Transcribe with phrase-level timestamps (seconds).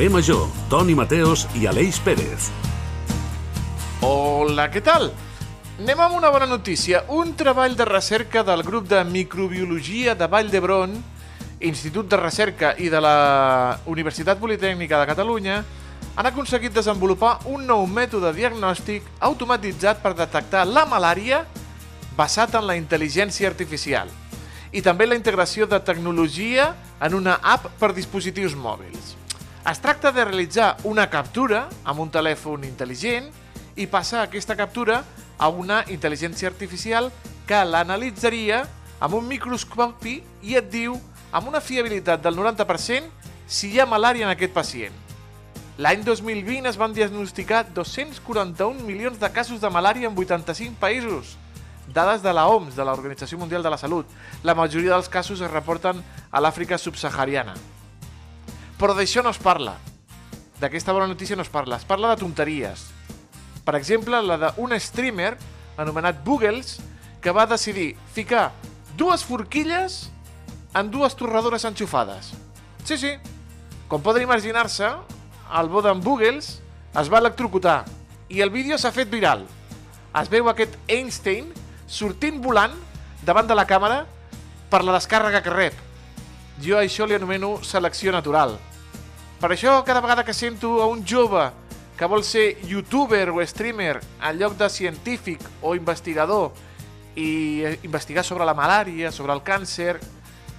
[0.00, 2.46] Carrer Major, Toni Mateos i Aleix Pérez.
[4.00, 5.10] Hola, què tal?
[5.76, 7.02] Anem amb una bona notícia.
[7.12, 10.96] Un treball de recerca del grup de microbiologia de Vall d'Hebron,
[11.68, 15.60] Institut de Recerca i de la Universitat Politècnica de Catalunya
[16.16, 21.44] han aconseguit desenvolupar un nou mètode diagnòstic automatitzat per detectar la malària
[22.16, 24.08] basat en la intel·ligència artificial
[24.72, 26.72] i també la integració de tecnologia
[27.04, 29.19] en una app per dispositius mòbils.
[29.68, 33.26] Es tracta de realitzar una captura amb un telèfon intel·ligent
[33.76, 35.02] i passar aquesta captura
[35.36, 37.10] a una intel·ligència artificial
[37.46, 38.62] que l'analitzaria
[39.04, 40.14] amb un microscopi
[40.48, 40.94] i et diu
[41.30, 44.96] amb una fiabilitat del 90% si hi ha malària en aquest pacient.
[45.76, 51.36] L'any 2020 es van diagnosticar 241 milions de casos de malària en 85 països.
[51.92, 54.08] Dades de la OMS, de l'Organització Mundial de la Salut.
[54.42, 57.56] La majoria dels casos es reporten a l'Àfrica subsahariana.
[58.80, 59.74] Però d'això no es parla.
[60.60, 61.76] D'aquesta bona notícia no es parla.
[61.76, 62.86] Es parla de tonteries.
[63.64, 65.34] Per exemple, la d'un streamer
[65.76, 66.78] anomenat Boogles
[67.20, 68.50] que va decidir ficar
[68.96, 70.06] dues forquilles
[70.74, 72.32] en dues torradores enxufades.
[72.84, 73.12] Sí, sí.
[73.88, 74.88] Com poden imaginar-se,
[75.60, 76.48] el bo d'en Boogles
[76.96, 77.82] es va electrocutar
[78.32, 79.44] i el vídeo s'ha fet viral.
[80.16, 81.52] Es veu aquest Einstein
[81.86, 82.72] sortint volant
[83.26, 84.06] davant de la càmera
[84.72, 85.86] per la descàrrega que rep.
[86.64, 88.56] Jo això li anomeno selecció natural.
[89.40, 91.46] Per això, cada vegada que sento a un jove
[91.96, 96.52] que vol ser youtuber o streamer en lloc de científic o investigador
[97.16, 99.98] i eh, investigar sobre la malària, sobre el càncer,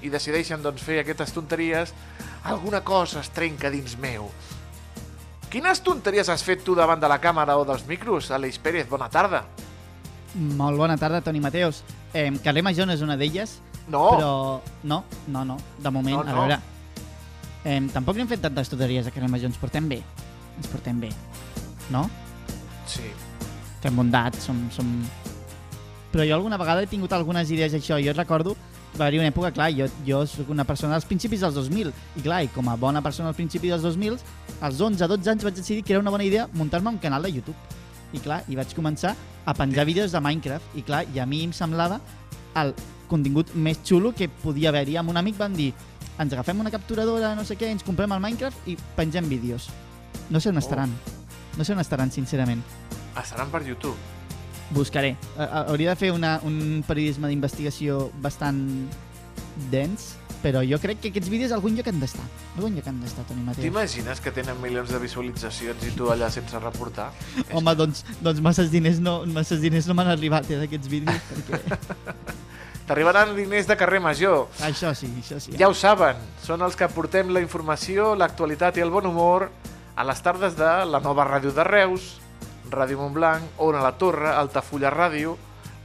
[0.02, 1.94] i decideixen doncs, fer aquestes tonteries,
[2.44, 4.30] alguna cosa es trenca dins meu.
[5.52, 8.88] Quines tonteries has fet tu davant de la càmera o dels micros, Aleix Pérez?
[8.90, 9.44] Bona tarda.
[10.34, 11.84] Molt bona tarda, Toni Mateos.
[12.14, 13.60] Eh, Carrer Major no és una d'elles,
[13.92, 14.62] No, però...
[14.84, 15.58] No, no, no.
[15.78, 16.32] De moment, No, no.
[16.32, 16.60] a veure...
[17.64, 20.02] Eh, tampoc hem fet tantes tutories a Carrer Major, ens portem bé.
[20.58, 21.12] Ens portem bé.
[21.92, 22.08] No?
[22.92, 23.08] sí.
[23.82, 24.86] Fem bondat, som, som...
[26.12, 27.98] Però jo alguna vegada he tingut algunes idees d'això.
[28.04, 28.54] Jo recordo,
[29.00, 32.26] va haver una època, clar, jo, jo sóc una persona dels principis dels 2000, i
[32.26, 34.20] clar, i com a bona persona al principi dels 2000,
[34.62, 37.58] als 11-12 anys vaig decidir que era una bona idea muntar-me un canal de YouTube.
[38.14, 41.46] I clar, i vaig començar a penjar vídeos de Minecraft, i clar, i a mi
[41.48, 42.02] em semblava
[42.60, 42.76] el
[43.10, 45.00] contingut més xulo que podia haver-hi.
[45.00, 45.72] Amb un amic van dir,
[46.22, 49.70] ens agafem una capturadora, no sé què, ens comprem el Minecraft i pengem vídeos.
[50.30, 50.94] No sé on estaran.
[51.58, 52.62] No sé on estaran, sincerament.
[53.20, 53.96] Estaran per YouTube.
[54.72, 55.16] Buscaré.
[55.38, 58.62] A- a- Hauria de fer una, un periodisme d'investigació bastant
[59.72, 62.24] dens, però jo crec que aquests vídeos algun lloc han d'estar.
[62.56, 63.62] Algun lloc han d'estar, Toni Mateu.
[63.66, 67.12] T'imagines que tenen milions de visualitzacions i tu allà sense reportar?
[67.52, 71.62] Home, doncs, doncs masses diners no, masses diners no m'han arribat eh, d'aquests vídeos, perquè...
[72.88, 74.48] T'arribaran diners de carrer major.
[74.60, 75.54] això sí, això sí.
[75.58, 79.50] Ja ho saben, són els que portem la informació, l'actualitat i el bon humor
[79.96, 82.18] a les tardes de la nova ràdio de Reus,
[82.72, 85.38] Ràdio Montblanc, Ona la Torre, Altafulla Ràdio,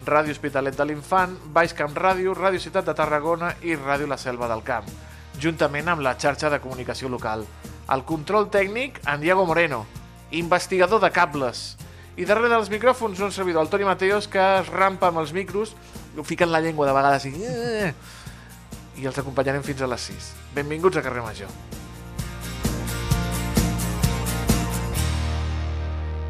[0.07, 4.47] Ràdio Hospitalet de l'Infant, Baix Camp Ràdio, Ràdio Ciutat de Tarragona i Ràdio La Selva
[4.49, 4.87] del Camp,
[5.43, 7.45] juntament amb la xarxa de comunicació local.
[7.93, 9.84] El control tècnic, en Diego Moreno,
[10.31, 11.77] investigador de cables.
[12.17, 15.75] I darrere dels micròfons un servidor, el Toni Mateos, que es rampa amb els micros,
[16.25, 17.34] fiquen la llengua de vegades i...
[17.44, 17.94] "Eh",
[18.97, 20.32] i els acompanyarem fins a les 6.
[20.54, 21.49] Benvinguts a Carrer Major.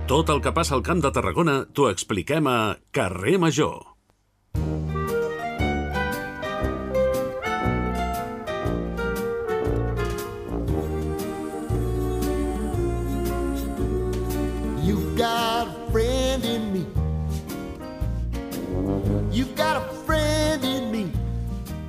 [0.06, 3.95] Tot el que passa al Camp de Tarragona t'ho expliquem a Carrer Major.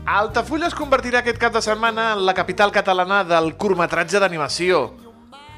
[0.07, 4.94] Altafulla es convertirà aquest cap de setmana en la capital catalana del curtmetratge d'animació,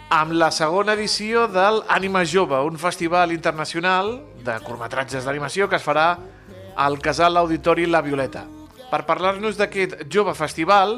[0.09, 4.09] amb la segona edició del Ànima Jove, un festival internacional
[4.41, 6.07] de curtmetratges d'animació que es farà
[6.81, 8.47] al Casal Auditori La Violeta.
[8.89, 10.97] Per parlar-nos d'aquest jove festival,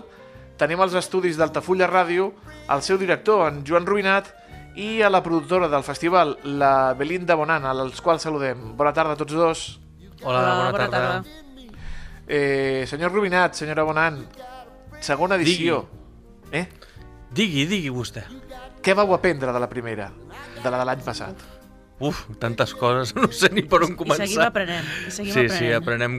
[0.55, 2.31] tenim als estudis d'Altafulla Ràdio
[2.71, 4.31] el seu director, en Joan Ruïnat,
[4.79, 8.77] i a la productora del festival, la Belinda Bonan, als quals saludem.
[8.79, 9.69] Bona tarda a tots dos.
[10.23, 11.41] Hola, bona, tarda.
[12.31, 14.21] Eh, senyor Rubinat, senyora Bonan,
[15.03, 15.81] segona edició.
[16.55, 16.65] Eh?
[17.35, 18.23] Digui, digui vostè.
[18.81, 20.09] Què vau aprendre de la primera,
[20.63, 21.43] de la de l'any passat?
[22.01, 24.25] Uf, tantes coses, no sé ni per on I començar.
[24.25, 24.87] seguim aprenent.
[25.07, 25.59] I seguim sí, aprenent.
[25.59, 26.15] sí, aprenem,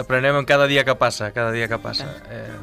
[0.00, 2.06] aprenem en cada dia que passa, cada dia que passa.
[2.30, 2.56] Eh,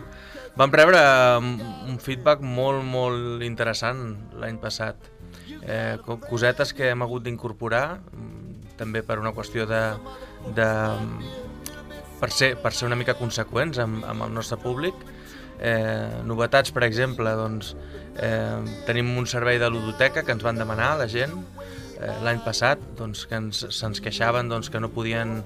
[0.58, 0.98] vam rebre
[1.38, 1.52] um,
[1.92, 4.98] un feedback molt, molt interessant l'any passat.
[5.62, 9.84] Eh, co- cosetes que hem hagut d'incorporar, mm, també per una qüestió de...
[10.56, 10.70] de
[12.24, 14.96] per, ser, per ser una mica conseqüents amb, amb el nostre públic,
[15.64, 17.70] Eh, novetats, per exemple, doncs,
[18.20, 21.38] eh, tenim un servei de ludoteca que ens van demanar la gent
[22.02, 25.38] eh, l'any passat, doncs, que ens, se'ns queixaven doncs, que no podien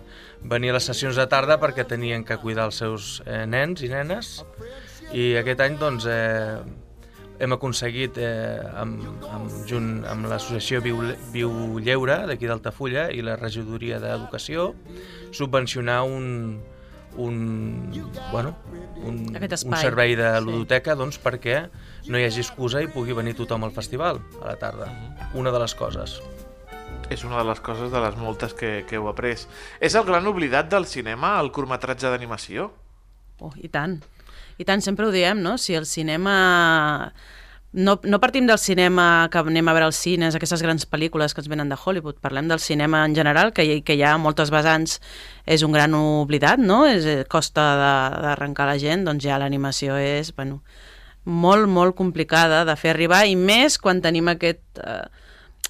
[0.42, 3.92] venir a les sessions de tarda perquè tenien que cuidar els seus eh, nens i
[3.94, 4.42] nenes.
[5.14, 6.58] I aquest any doncs, eh,
[7.40, 11.02] hem aconseguit eh, amb, amb, junt amb l'associació Viu,
[11.34, 11.52] Viu
[11.84, 14.72] Lleure d'aquí d'Altafulla i la regidoria d'Educació
[15.36, 16.58] subvencionar un,
[17.18, 17.38] un,
[18.32, 18.56] bueno,
[19.04, 20.44] un, un servei de Sí.
[20.46, 21.68] ludoteca doncs, perquè
[22.08, 24.90] no hi hagi excusa i pugui venir tothom al festival a la tarda.
[25.34, 26.20] Una de les coses.
[27.10, 29.46] És una de les coses de les moltes que, que heu après.
[29.80, 32.72] És el gran oblidat del cinema, el curtmetratge d'animació?
[33.40, 34.02] Oh, I tant.
[34.58, 35.58] I tant, sempre ho diem, no?
[35.58, 37.14] Si el cinema...
[37.78, 41.42] No, no partim del cinema que anem a veure als cines, aquestes grans pel·lícules que
[41.44, 44.50] ens venen de Hollywood, parlem del cinema en general, que, hi- que hi ha moltes
[44.50, 44.96] vessants,
[45.46, 46.86] és un gran oblidat, no?
[46.90, 47.66] És, eh, costa
[48.24, 50.62] d'arrencar la gent, doncs ja l'animació és, bueno,
[51.26, 55.04] molt, molt complicada de fer arribar, i més quan tenim aquest, eh,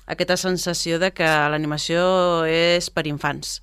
[0.06, 3.57] aquesta sensació de que l'animació és per infants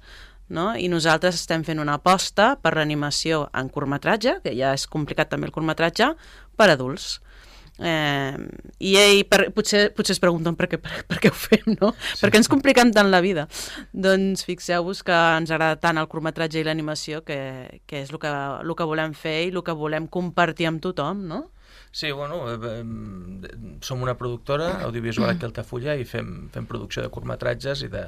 [0.49, 0.73] no?
[0.77, 5.49] i nosaltres estem fent una aposta per l'animació en curtmetratge, que ja és complicat també
[5.49, 6.13] el curtmetratge,
[6.57, 7.19] per adults.
[7.75, 8.37] Eh,
[8.79, 11.91] i, i per, potser, potser es pregunten per què, per, per què ho fem, no?
[12.13, 12.21] Sí.
[12.23, 13.49] Per què ens compliquem tant la vida?
[13.91, 17.41] Doncs fixeu-vos que ens agrada tant el curtmetratge i l'animació que,
[17.91, 21.27] que és el que, el que volem fer i el que volem compartir amb tothom,
[21.31, 21.43] no?
[21.95, 27.05] Sí, bueno, eh, eh, som una productora audiovisual aquí a Altafulla i fem, fem producció
[27.05, 28.03] de curtmetratges i de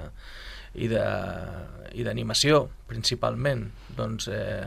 [0.77, 3.69] i d'animació, principalment.
[3.97, 4.67] Doncs eh,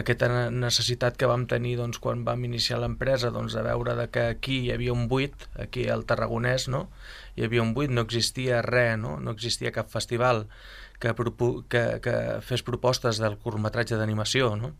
[0.00, 4.08] aquesta ne- necessitat que vam tenir doncs, quan vam iniciar l'empresa doncs, de veure de
[4.10, 6.88] que aquí hi havia un buit, aquí al Tarragonès, no?
[7.36, 10.46] hi havia un buit, no existia res, no, no existia cap festival
[10.98, 11.14] que,
[11.70, 14.72] que, que fes propostes del curtmetratge d'animació, no?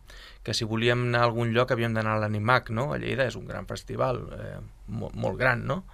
[0.43, 2.91] que si volíem anar a algun lloc havíem d'anar a l'Animac, no?
[2.93, 5.85] a Lleida és un gran festival, eh, molt, molt gran, no?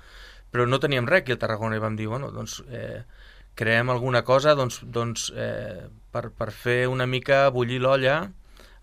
[0.55, 3.03] però no teníem res aquí a Tarragona i vam dir, bueno, doncs eh,
[3.59, 8.19] creem alguna cosa doncs, doncs, eh, per, per fer una mica bullir l'olla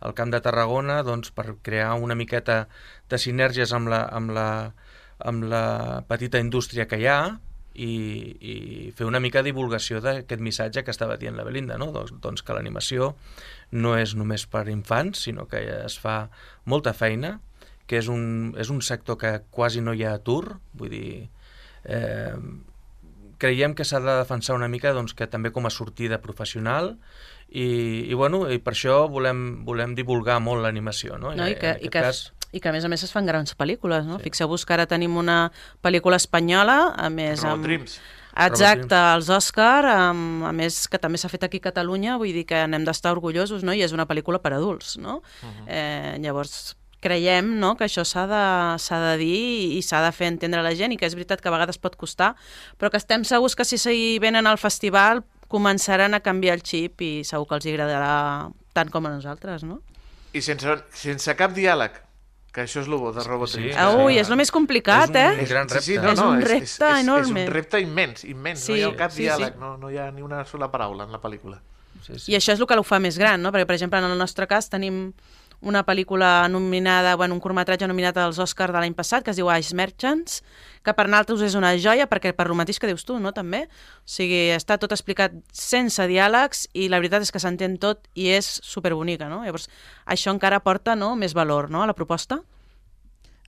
[0.02, 2.66] al Camp de Tarragona doncs, per crear una miqueta
[3.10, 4.50] de sinergies amb la, amb la,
[5.20, 5.66] amb la
[6.10, 7.22] petita indústria que hi ha
[7.74, 7.92] i,
[8.42, 8.56] i
[8.98, 11.92] fer una mica de divulgació d'aquest missatge que estava dient la Belinda, no?
[11.96, 13.14] doncs, doncs que l'animació
[13.72, 16.26] no és només per infants, sinó que es fa
[16.66, 17.40] molta feina,
[17.88, 21.30] que és un, és un sector que quasi no hi ha atur, vull dir,
[21.84, 22.36] eh,
[23.42, 26.94] creiem que s'ha de defensar una mica doncs, que també com a sortida professional
[27.50, 27.66] i,
[28.08, 31.18] i, bueno, i per això volem, volem divulgar molt l'animació.
[31.18, 31.34] No?
[31.36, 31.48] no?
[31.50, 33.56] I, que, en i, que, cas, I que a més a més es fan grans
[33.58, 34.18] pel·lícules, no?
[34.20, 34.30] Sí.
[34.30, 35.52] Fixeu-vos que ara tenim una
[35.84, 37.40] pel·lícula espanyola, a més...
[37.42, 37.70] Robot amb...
[37.70, 38.00] Dreams.
[38.32, 42.62] Exacte, els Òscar, a més que també s'ha fet aquí a Catalunya, vull dir que
[42.68, 43.76] n'hem d'estar orgullosos, no?
[43.76, 45.20] I és una pel·lícula per adults, no?
[45.44, 45.66] Uh -huh.
[45.68, 48.44] eh, llavors, creiem no, que això s'ha de,
[48.78, 51.50] de dir i s'ha de fer entendre a la gent i que és veritat que
[51.50, 52.36] a vegades pot costar,
[52.78, 57.02] però que estem segurs que si s'hi venen al festival començaran a canviar el xip
[57.02, 59.82] i segur que els agradarà tant com a nosaltres, no?
[60.34, 61.92] I sense, sense cap diàleg,
[62.52, 63.62] que això és el bo de Robot Sí.
[63.62, 63.78] Dreams.
[63.80, 65.44] Ah, ui, és el més complicat, és un, eh?
[65.44, 65.82] un gran repte.
[65.86, 67.42] Sí, sí, no, És no, un és, repte és, és, enorme.
[67.44, 68.60] És un repte immens, immens.
[68.66, 69.60] Sí, no hi ha cap sí, diàleg, sí.
[69.60, 71.62] No, no hi ha ni una sola paraula en la pel·lícula.
[72.02, 72.32] Sí, sí.
[72.32, 73.52] I això és el que ho fa més gran, no?
[73.54, 75.14] Perquè, per exemple, en el nostre cas tenim
[75.62, 79.50] una pel·lícula nominada, bueno, un curtmetratge nominat als Oscars de l'any passat, que es diu
[79.54, 80.42] Ice Merchants,
[80.82, 83.68] que per nosaltres és una joia, perquè per lo mateix que dius tu, no?, també.
[84.02, 88.32] O sigui, està tot explicat sense diàlegs i la veritat és que s'entén tot i
[88.34, 89.44] és superbonica, no?
[89.46, 89.70] Llavors,
[90.06, 92.42] això encara porta no, més valor, no?, a la proposta.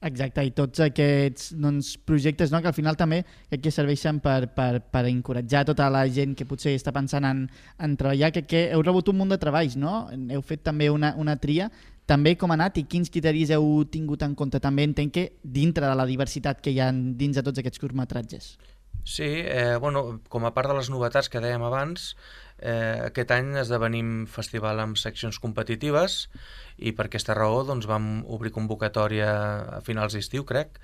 [0.04, 3.22] Exacte, i tots aquests doncs, projectes no, que al final també
[3.64, 7.46] que serveixen per, per, per encoratjar tota la gent que potser està pensant en,
[7.80, 10.02] en treballar, que, que heu rebut un munt de treballs, no?
[10.12, 11.70] Heu fet també una, una tria.
[12.10, 14.60] També com ha anat i quins criteris heu tingut en compte?
[14.60, 18.58] També entenc que dintre de la diversitat que hi ha dins de tots aquests curtmetratges.
[19.04, 22.14] Sí, eh, bueno, com a part de les novetats que dèiem abans,
[22.60, 26.30] eh, aquest any esdevenim festival amb seccions competitives
[26.78, 29.32] i per aquesta raó doncs, vam obrir convocatòria
[29.80, 30.80] a finals d'estiu, crec.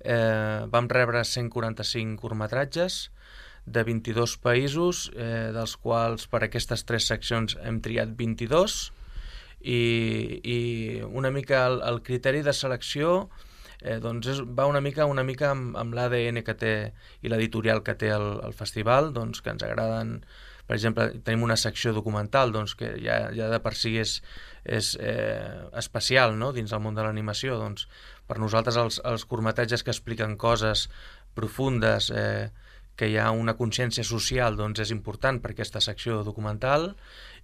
[0.00, 3.10] Eh, vam rebre 145 curtmetratges
[3.66, 8.92] de 22 països, eh, dels quals per aquestes tres seccions hem triat 22
[9.64, 9.82] i,
[10.44, 10.58] i
[11.08, 13.28] una mica el, el criteri de selecció
[13.80, 16.74] eh, doncs és, va una mica una mica amb, amb l'ADN que té
[17.22, 20.18] i l'editorial que té el, el festival, doncs que ens agraden
[20.64, 24.14] per exemple, tenim una secció documental doncs, que ja, ja de per si és,
[24.64, 26.52] és eh, especial no?
[26.56, 27.58] dins el món de l'animació.
[27.60, 27.84] Doncs,
[28.24, 30.86] per nosaltres els, els curtmetratges que expliquen coses
[31.36, 32.48] profundes, eh,
[32.96, 36.92] que hi ha una consciència social doncs és important per aquesta secció documental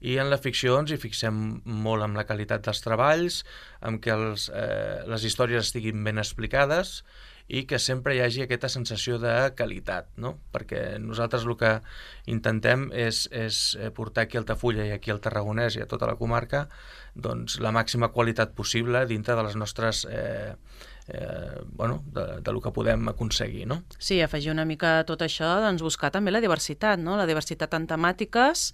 [0.00, 3.42] i en la ficció ens hi fixem molt amb la qualitat dels treballs,
[3.80, 7.00] amb que els, eh, les històries estiguin ben explicades
[7.50, 10.37] i que sempre hi hagi aquesta sensació de qualitat, no?
[10.54, 11.73] perquè nosaltres el que
[12.30, 16.07] intentem és, és eh, portar aquí al Tafulla i aquí al Tarragonès i a tota
[16.07, 16.69] la comarca
[17.14, 20.54] doncs, la màxima qualitat possible dintre de les nostres eh,
[21.12, 23.83] eh, bueno, de, de lo que podem aconseguir, no?
[23.99, 27.17] Sí, afegir una mica a tot això, doncs buscar també la diversitat, no?
[27.21, 28.71] La diversitat en temàtiques,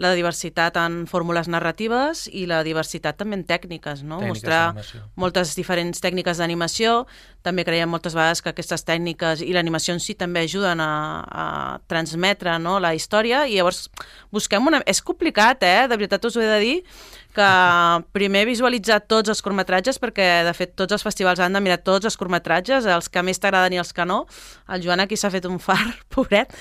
[0.00, 4.20] la diversitat en fórmules narratives i la diversitat també en tècniques, no?
[4.22, 7.04] Tècniques Mostrar moltes diferents tècniques d'animació.
[7.44, 10.90] També creiem moltes vegades que aquestes tècniques i l'animació en si també ajuden a,
[11.44, 11.46] a
[11.90, 12.78] transmetre no?
[12.80, 13.88] la història i llavors
[14.32, 14.80] busquem una...
[14.88, 15.84] És complicat, eh?
[15.90, 16.76] De veritat us ho he de dir,
[17.34, 17.48] que
[18.16, 22.08] primer visualitzar tots els curtmetratges perquè de fet tots els festivals han de mirar tots
[22.08, 24.24] els curtmetratges, els que més t'agraden i els que no.
[24.70, 25.80] El Joan aquí s'ha fet un far,
[26.14, 26.54] pobret.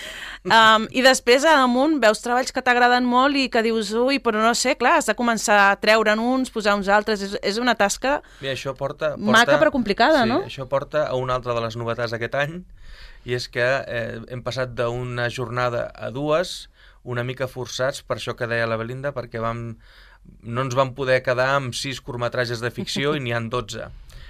[0.45, 4.41] Um, I després a damunt veus treballs que t'agraden molt i que dius, ui, però
[4.43, 7.75] no sé, clar, has de començar a treure'n uns, posar uns altres, és, és una
[7.79, 9.31] tasca Bé, això porta, porta...
[9.31, 10.41] Maca però complicada, sí, no?
[10.47, 12.59] això porta a una altra de les novetats d'aquest any,
[13.27, 16.69] i és que eh, hem passat d'una jornada a dues,
[17.03, 19.73] una mica forçats per això que deia la Belinda, perquè vam,
[20.43, 23.89] no ens vam poder quedar amb sis curtmetratges de ficció i n'hi han 12.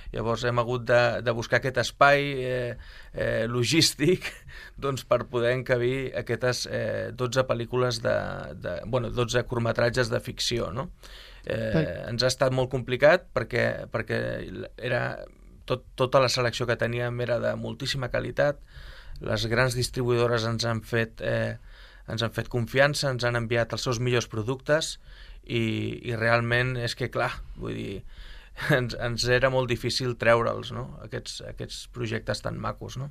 [0.09, 2.75] Llavors hem hagut de, de buscar aquest espai eh,
[3.13, 4.25] eh, logístic
[4.83, 8.15] doncs, per poder encabir aquestes eh, 12 pel·lícules de,
[8.57, 8.77] de...
[8.89, 10.89] bueno, 12 curtmetratges de ficció, no?
[11.45, 14.17] Eh, ens ha estat molt complicat perquè, perquè
[14.75, 15.03] era
[15.69, 18.59] tot, tota la selecció que teníem era de moltíssima qualitat,
[19.21, 21.57] les grans distribuïdores ens han fet, eh,
[22.09, 24.97] ens han fet confiança, ens han enviat els seus millors productes
[25.43, 25.63] i,
[26.09, 27.95] i realment és que, clar, vull dir,
[28.75, 33.09] ens, ens era molt difícil treure'ls, no?, aquests, aquests projectes tan macos, no?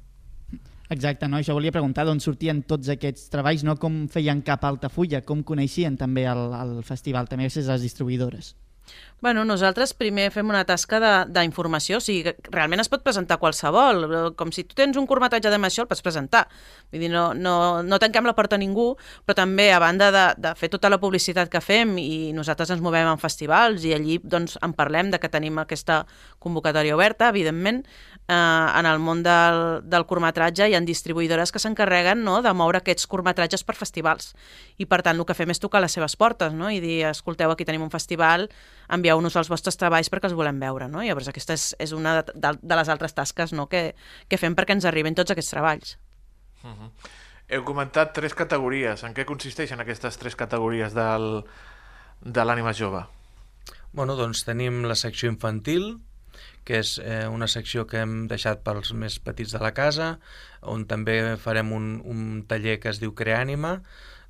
[0.89, 1.37] Exacte, no?
[1.37, 5.43] això volia preguntar d'on sortien tots aquests treballs, no com feien cap a Altafulla, com
[5.45, 8.55] coneixien també el, el festival, també gràcies a les distribuïdores.
[9.21, 14.05] Bueno, nosaltres primer fem una tasca d'informació, o sigui, realment es pot presentar qualsevol,
[14.39, 16.45] com si tu tens un curtmetratge d'animació el pots presentar.
[16.93, 18.93] Vull dir, no, no, no tanquem la porta a ningú,
[19.27, 22.85] però també, a banda de, de fer tota la publicitat que fem i nosaltres ens
[22.85, 26.05] movem en festivals i allí doncs, en parlem de que tenim aquesta
[26.39, 27.83] convocatòria oberta, evidentment,
[28.29, 32.83] eh, en el món del, del curtmetratge hi ha distribuïdores que s'encarreguen no, de moure
[32.83, 34.35] aquests curtmetratges per festivals
[34.79, 36.71] i per tant el que fem és tocar les seves portes no?
[36.71, 38.49] i dir, escolteu, aquí tenim un festival
[38.89, 41.03] envieu-nos els vostres treballs perquè els volem veure no?
[41.03, 43.69] i llavors aquesta és, és una de, de, de les altres tasques no?
[43.73, 43.93] que,
[44.29, 45.97] que fem perquè ens arriben tots aquests treballs
[47.49, 49.03] Heu comentat tres categories.
[49.07, 51.45] En què consisteixen aquestes tres categories del,
[52.21, 53.07] de l'ànima jove?
[53.97, 55.95] Bueno, doncs tenim la secció infantil,
[56.65, 60.17] que és eh, una secció que hem deixat pels més petits de la casa,
[60.63, 63.79] on també farem un, un taller que es diu Creànima,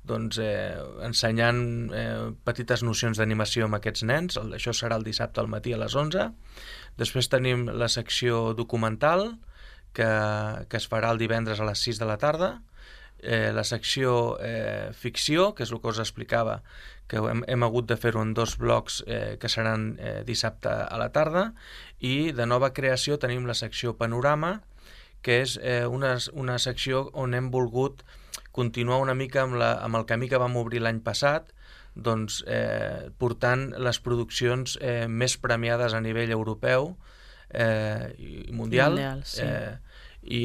[0.09, 1.61] doncs, eh, ensenyant
[1.93, 4.39] eh, petites nocions d'animació amb aquests nens.
[4.55, 6.29] Això serà el dissabte al matí a les 11.
[6.99, 9.35] Després tenim la secció documental,
[9.93, 10.09] que,
[10.69, 12.51] que es farà el divendres a les 6 de la tarda.
[13.19, 16.61] Eh, la secció eh, ficció, que és el que us explicava,
[17.09, 20.97] que hem, hem hagut de fer-ho en dos blocs eh, que seran eh, dissabte a
[21.01, 21.49] la tarda,
[21.99, 24.59] i de nova creació tenim la secció panorama,
[25.25, 28.05] que és eh, una, una secció on hem volgut
[28.55, 31.51] continuar una mica amb, la, amb el camí que vam obrir l'any passat,
[31.95, 36.93] doncs, eh, portant les produccions eh, més premiades a nivell europeu
[37.49, 38.95] eh, i mundial.
[38.95, 39.43] Mundial, sí.
[39.43, 39.77] eh,
[40.29, 40.41] i,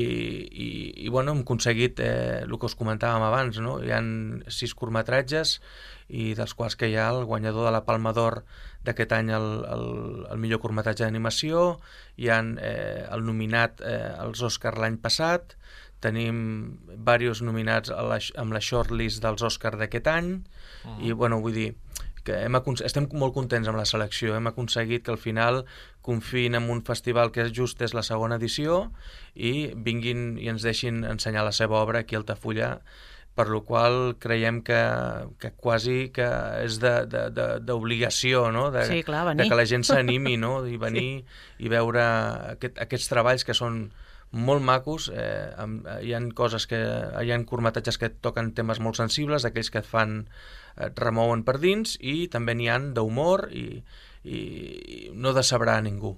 [0.49, 0.69] i,
[1.05, 3.76] i bueno, hem aconseguit eh, el que us comentàvem abans, no?
[3.85, 4.09] hi han
[4.49, 5.59] sis curtmetratges
[6.09, 8.41] i dels quals que hi ha el guanyador de la Palma d'Or
[8.85, 9.87] d'aquest any el, el,
[10.33, 11.79] el millor curtmetratge d'animació,
[12.17, 15.57] hi ha eh, el nominat eh, als Oscar l'any passat,
[16.05, 16.41] tenim
[16.88, 20.35] diversos nominats a la, amb la shortlist dels Oscar d'aquest any,
[20.85, 21.00] Mm.
[21.00, 21.71] i bueno, vull dir
[22.25, 25.64] que hem estem molt contents amb la selecció, hem aconseguit que al final
[26.04, 28.90] confiïn en un festival que just és la segona edició
[29.35, 32.78] i vinguin i ens deixin ensenyar la seva obra aquí a Altafulla,
[33.35, 34.78] per lo qual creiem que,
[35.43, 36.26] que quasi que
[36.62, 38.71] és de- de- de- d'obligació, no?
[38.71, 40.62] De, Sí, clar, de que la gent s'animi, no?
[40.71, 41.64] I venir sí.
[41.66, 42.04] i veure
[42.54, 43.88] aquest, aquests treballs que són
[44.35, 46.78] molt macos, eh, amb, hi han coses que,
[47.23, 50.25] hi han curtmetratges que toquen temes molt sensibles, aquells que et fan,
[50.76, 53.83] et remouen per dins, i també n'hi han d'humor i,
[54.25, 56.16] i, i no decebrar a ningú.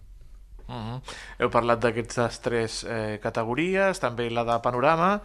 [0.67, 1.01] Uh -huh.
[1.39, 5.21] Heu parlat d'aquestes tres eh, categories, també la de panorama,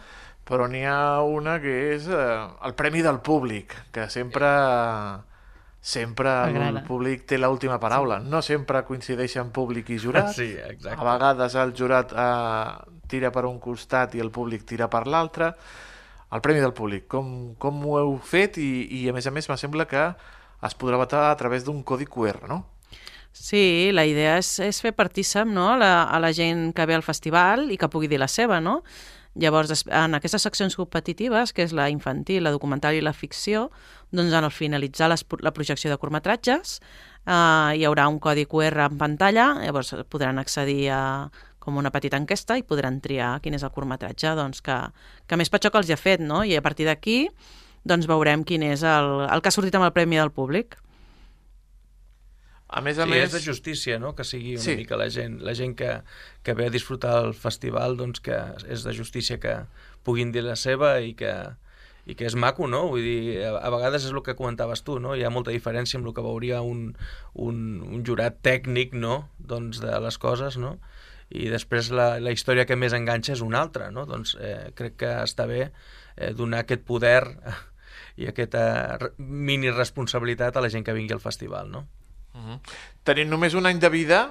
[0.45, 4.47] però n'hi ha una que és eh, el Premi del Públic, que sempre
[5.81, 6.29] sempre
[6.69, 8.19] el públic té l'última paraula.
[8.19, 10.29] No sempre coincideixen públic i jurat.
[10.35, 10.99] Sí, exacte.
[10.99, 15.55] A vegades el jurat eh, tira per un costat i el públic tira per l'altre.
[16.31, 17.07] El Premi del Públic.
[17.11, 18.71] Com, com ho heu fet i,
[19.01, 20.09] i a més a més me sembla que
[20.61, 22.63] es podrà votar a través d'un codi QR, no?
[23.31, 25.71] Sí, la idea és, és fer partícip no?
[25.79, 28.81] la, a la gent que ve al festival i que pugui dir la seva, no?
[29.39, 33.69] Llavors, en aquestes seccions competitives, que és la infantil, la documental i la ficció,
[34.11, 38.99] doncs al finalitzar les, la projecció de curtmetratges eh, hi haurà un codi QR en
[38.99, 41.01] pantalla, llavors podran accedir a
[41.61, 44.77] com una petita enquesta i podran triar quin és el curtmetratge doncs, que,
[45.29, 46.41] que més patxoc els hi ha fet, no?
[46.43, 47.27] I a partir d'aquí
[47.87, 50.77] doncs veurem quin és el, el que ha sortit amb el Premi del Públic.
[52.71, 53.25] A més a Sí, més...
[53.27, 54.75] és de justícia, no?, que sigui una Sí.
[54.79, 56.01] mica la gent, la gent que,
[56.41, 58.37] que ve a disfrutar del festival, doncs que
[58.71, 59.57] és de justícia que
[60.07, 61.33] puguin dir la seva i que,
[62.07, 62.85] i que és maco, no?
[62.93, 65.17] Vull dir, a, a vegades és el que comentaves tu, no?
[65.19, 66.93] Hi ha molta diferència amb el que veuria un,
[67.35, 70.77] un, un jurat tècnic, no?, doncs de les coses, no?
[71.31, 74.05] I després la, la història que més enganxa és una altra, no?
[74.09, 77.23] Doncs eh, crec que està bé eh, donar aquest poder
[78.21, 81.85] i aquesta mini responsabilitat a la gent que vingui al festival, no?
[83.07, 84.21] Tenint només un any de vida,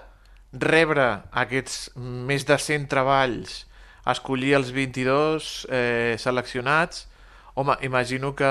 [0.52, 1.06] rebre
[1.42, 3.64] aquests més de 100 treballs,
[4.08, 7.06] escollir els 22 eh, seleccionats,
[7.54, 8.50] home, imagino que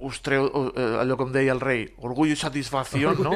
[0.00, 3.34] us treu eh, allò com deia el rei, orgull i satisfacció, no?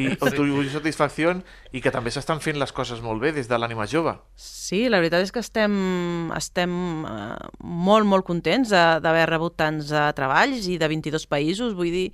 [0.00, 1.36] I orgull i satisfacció
[1.72, 4.16] i que també s'estan fent les coses molt bé des de l'ànima jove.
[4.34, 6.72] Sí, la veritat és que estem, estem
[7.06, 11.90] eh, molt, molt contents de- d'haver rebut tants eh, treballs i de 22 països, vull
[11.94, 12.08] dir,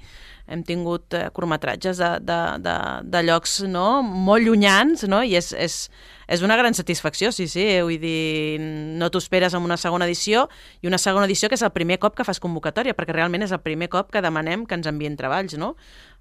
[0.47, 4.03] hem tingut curtmetratges de, de, de, de llocs no?
[4.03, 5.23] molt llunyans, no?
[5.27, 5.79] i és, és,
[6.27, 10.47] és una gran satisfacció, sí, sí, vull dir, no t'ho esperes en una segona edició,
[10.83, 13.55] i una segona edició que és el primer cop que fas convocatòria, perquè realment és
[13.55, 15.75] el primer cop que demanem que ens envien treballs, no?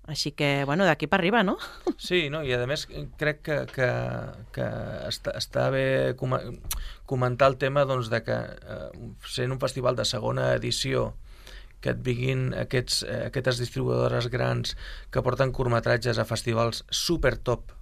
[0.06, 1.58] Així que, bueno, d'aquí per arriba, no?
[1.98, 2.44] Sí, no?
[2.46, 2.86] i a més
[3.18, 3.90] crec que, que,
[4.54, 4.68] que
[5.10, 6.38] està, està bé com
[7.10, 8.90] comentar el tema doncs, de que eh,
[9.26, 11.13] sent un festival de segona edició
[11.82, 14.78] que et vinguin aquests, eh, aquestes distribuïdores grans
[15.13, 17.75] que porten curtmetratges a festivals super top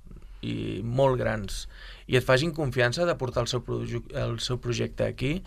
[0.43, 1.67] i molt grans.
[2.07, 3.63] I et facin confiança de portar el seu,
[4.11, 5.37] el seu projecte aquí.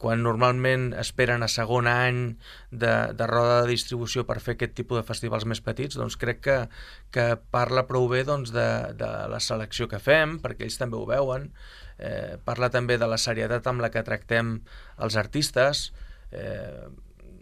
[0.00, 2.20] Quan normalment esperen a segon any
[2.72, 6.40] de, de roda de distribució per fer aquest tipus de festivals més petits, doncs crec
[6.46, 6.56] que,
[7.12, 11.04] que parla prou bé doncs, de, de la selecció que fem, perquè ells també ho
[11.04, 11.50] veuen,
[12.00, 14.56] eh, parla també de la serietat amb la que tractem
[15.04, 15.90] els artistes,
[16.32, 16.88] eh,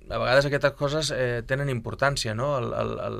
[0.08, 2.54] a vegades aquestes coses eh, tenen importància, no?
[2.58, 3.18] El, el, el,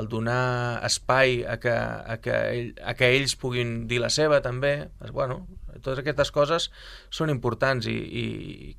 [0.00, 4.42] el donar espai a que, a, que ell, a que ells puguin dir la seva
[4.44, 5.44] també, és, bueno,
[5.80, 6.68] totes aquestes coses
[7.12, 8.26] són importants i, i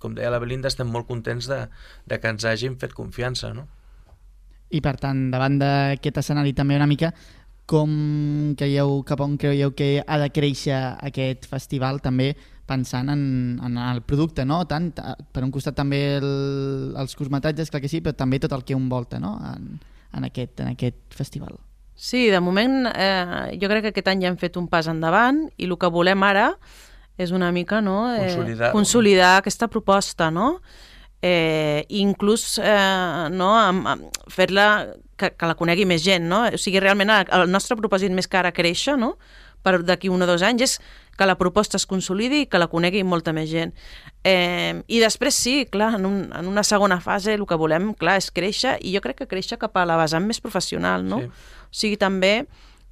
[0.02, 1.64] com deia la Belinda, estem molt contents de,
[2.06, 3.68] de que ens hagin fet confiança, no?
[4.70, 7.14] I per tant, davant d'aquest escenari també una mica,
[7.68, 12.34] com creieu, cap on creieu que ha de créixer aquest festival també
[12.68, 13.22] pensant en,
[13.64, 14.62] en el producte, no?
[14.70, 16.28] Tant, eh, per un costat també el,
[17.00, 19.38] els curtmetratges, clar que sí, però també tot el que envolta no?
[19.54, 19.78] en,
[20.14, 21.56] en, aquest, en aquest festival.
[21.98, 25.48] Sí, de moment eh, jo crec que aquest any ja hem fet un pas endavant
[25.58, 26.52] i el que volem ara
[27.18, 28.76] és una mica no, eh, Consolidar-ho.
[28.76, 30.60] consolidar aquesta proposta, no?
[31.26, 33.50] Eh, i inclús eh, no,
[34.30, 34.68] fer-la
[35.18, 36.44] que, que la conegui més gent, no?
[36.54, 39.16] O sigui, realment el, el nostre propòsit més que ara créixer, no?
[39.68, 40.76] per d'aquí un o dos anys és
[41.18, 43.74] que la proposta es consolidi i que la conegui molta més gent.
[44.24, 48.20] Eh, I després sí, clar, en, un, en una segona fase el que volem, clar,
[48.22, 51.24] és créixer i jo crec que créixer cap a la vessant més professional, no?
[51.26, 51.54] Sí.
[51.68, 52.46] O sigui, també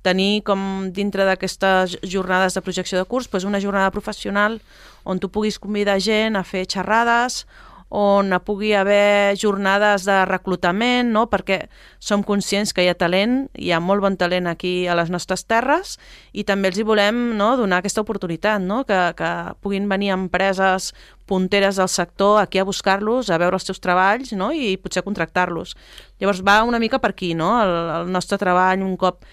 [0.05, 4.59] tenir com dintre d'aquestes jornades de projecció de curs doncs una jornada professional
[5.05, 7.45] on tu puguis convidar gent a fer xerrades,
[7.89, 11.27] on pugui haver jornades de reclutament, no?
[11.29, 11.67] perquè
[11.99, 15.45] som conscients que hi ha talent, hi ha molt bon talent aquí a les nostres
[15.45, 15.95] terres
[16.33, 17.53] i també els hi volem no?
[17.57, 18.83] donar aquesta oportunitat, no?
[18.89, 20.93] que, que puguin venir empreses
[21.25, 24.51] punteres del sector aquí a buscar-los, a veure els seus treballs no?
[24.51, 25.75] i potser contractar-los.
[26.19, 27.53] Llavors va una mica per aquí, no?
[27.61, 29.23] el, el nostre treball un cop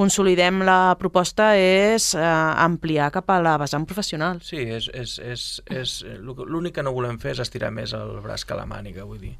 [0.00, 2.24] consolidem la proposta és eh,
[2.64, 4.40] ampliar cap a la vessant professional.
[4.44, 8.46] Sí, és, és, és, és, l'únic que no volem fer és estirar més el braç
[8.48, 9.34] que la màniga, vull dir.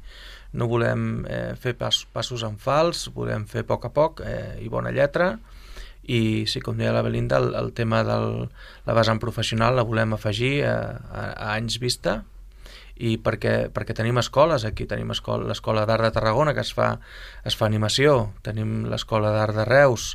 [0.53, 4.59] No volem eh, fer pas, passos en fals, volem fer a poc a poc eh,
[4.61, 5.33] i bona lletra,
[6.11, 8.17] i sí, com deia la Belinda, el, el tema de
[8.85, 10.75] la vessant professional la volem afegir a,
[11.09, 12.19] a, a anys vista,
[13.01, 16.91] i perquè, perquè tenim escoles aquí, tenim escola, l'escola d'art de Tarragona que es fa,
[17.47, 20.11] es fa animació, tenim l'escola d'art de Reus,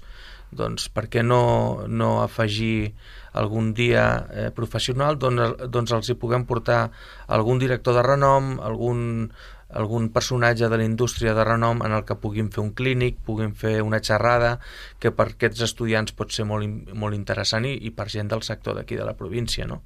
[0.50, 2.92] doncs per què no, no afegir
[3.36, 6.90] algun dia eh, professional doncs, doncs els hi puguem portar
[7.26, 9.32] algun director de renom, algun,
[9.68, 13.52] algun personatge de la indústria de renom en el que puguin fer un clínic, puguin
[13.54, 14.56] fer una xerrada,
[15.02, 18.78] que per aquests estudiants pot ser molt, molt interessant i, i per gent del sector
[18.78, 19.82] d'aquí de la província, no?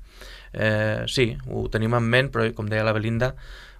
[0.53, 3.35] Eh, sí, ho tenim en ment, però com deia la Belinda,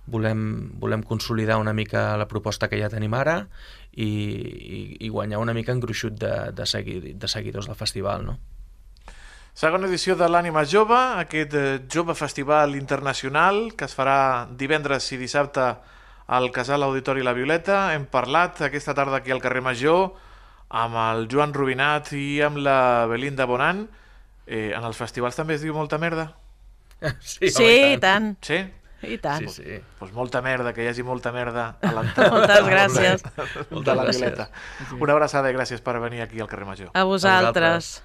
[0.07, 3.45] volem, volem consolidar una mica la proposta que ja tenim ara
[3.93, 8.25] i, i, i guanyar una mica en gruixut de, de, segui, de seguidors del festival,
[8.27, 8.39] no?
[9.61, 15.19] Segona edició de l'Ànima Jove, aquest eh, Jove Festival Internacional que es farà divendres i
[15.21, 15.67] dissabte
[16.31, 17.91] al Casal Auditori La Violeta.
[17.95, 20.13] Hem parlat aquesta tarda aquí al carrer Major
[20.71, 23.89] amb el Joan Rubinat i amb la Belinda Bonan.
[24.47, 26.31] Eh, en els festivals també es diu molta merda?
[27.19, 28.37] Sí, Sí, home, i tant.
[28.47, 28.63] Sí?
[29.03, 29.49] I tant.
[29.49, 29.79] Sí, sí.
[29.99, 32.33] Pues molta merda, que hi hagi molta merda a l'entorn.
[32.37, 33.23] Moltes gràcies.
[33.25, 34.21] de la gràcies.
[34.21, 34.51] Violeta.
[35.01, 36.91] Una abraçada i gràcies per venir aquí al carrer Major.
[36.93, 38.03] A vosaltres.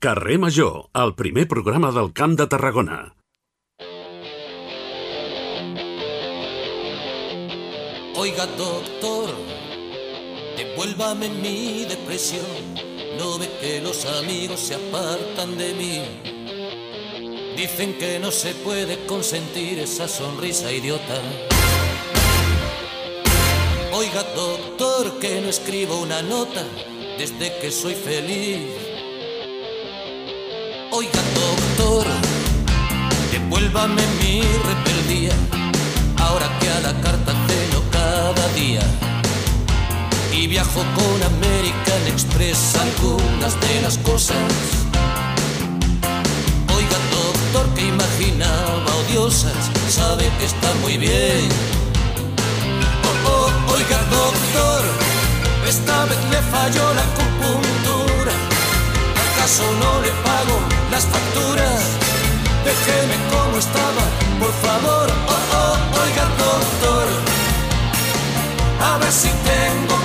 [0.00, 3.00] Carrer Major, el primer programa del Camp de Tarragona.
[8.16, 9.28] Oiga, doctor,
[10.56, 12.89] devuélvame mi depresión.
[13.20, 16.00] No ve que los amigos se apartan de mí.
[17.54, 21.20] Dicen que no se puede consentir esa sonrisa idiota.
[23.92, 26.64] Oiga, doctor, que no escribo una nota
[27.18, 28.70] desde que soy feliz.
[30.90, 32.06] Oiga, doctor,
[33.32, 35.34] devuélvame mi rebeldía.
[36.16, 38.80] Ahora que a la carta celo cada día
[40.32, 44.36] y viajo con American Express algunas de las cosas.
[46.74, 51.48] Oiga, doctor, que imaginaba odiosas, sabe que está muy bien.
[53.04, 54.84] Oh, oh, oiga, doctor,
[55.68, 58.32] esta vez le falló la acupuntura.
[59.24, 61.82] ¿Acaso no le pago las facturas?
[62.64, 64.04] Déjeme como estaba,
[64.38, 65.10] por favor.
[65.28, 67.08] Oh, oh, oiga, doctor,
[68.82, 69.99] a ver si tengo.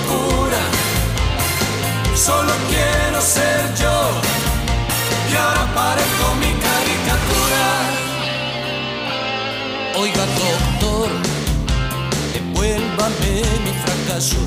[2.16, 3.96] Solo quiero ser yo
[5.30, 7.64] y ahora parezco mi caricatura.
[10.00, 11.10] Oiga, doctor,
[12.32, 14.38] devuélvame mi fracaso.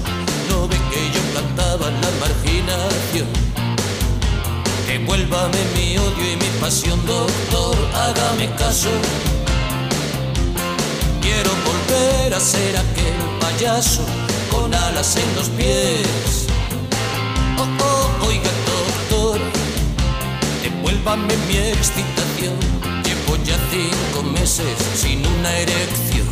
[0.50, 3.28] No ve que yo cantaba la marginación.
[4.88, 8.90] Devuélvame mi odio y mi pasión, doctor, hágame caso.
[11.22, 14.02] Quiero volver a ser aquel payaso
[14.50, 16.38] con alas en los pies.
[21.00, 22.58] Devuélvame mi excitación.
[23.04, 26.28] Llevo ya cinco meses sin una erección.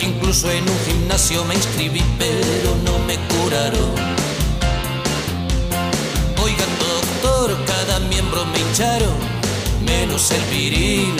[0.00, 3.94] Incluso en un gimnasio me inscribí, pero no me curaron.
[6.42, 9.16] Oiga, doctor, cada miembro me hincharon,
[9.84, 11.16] menos el viril.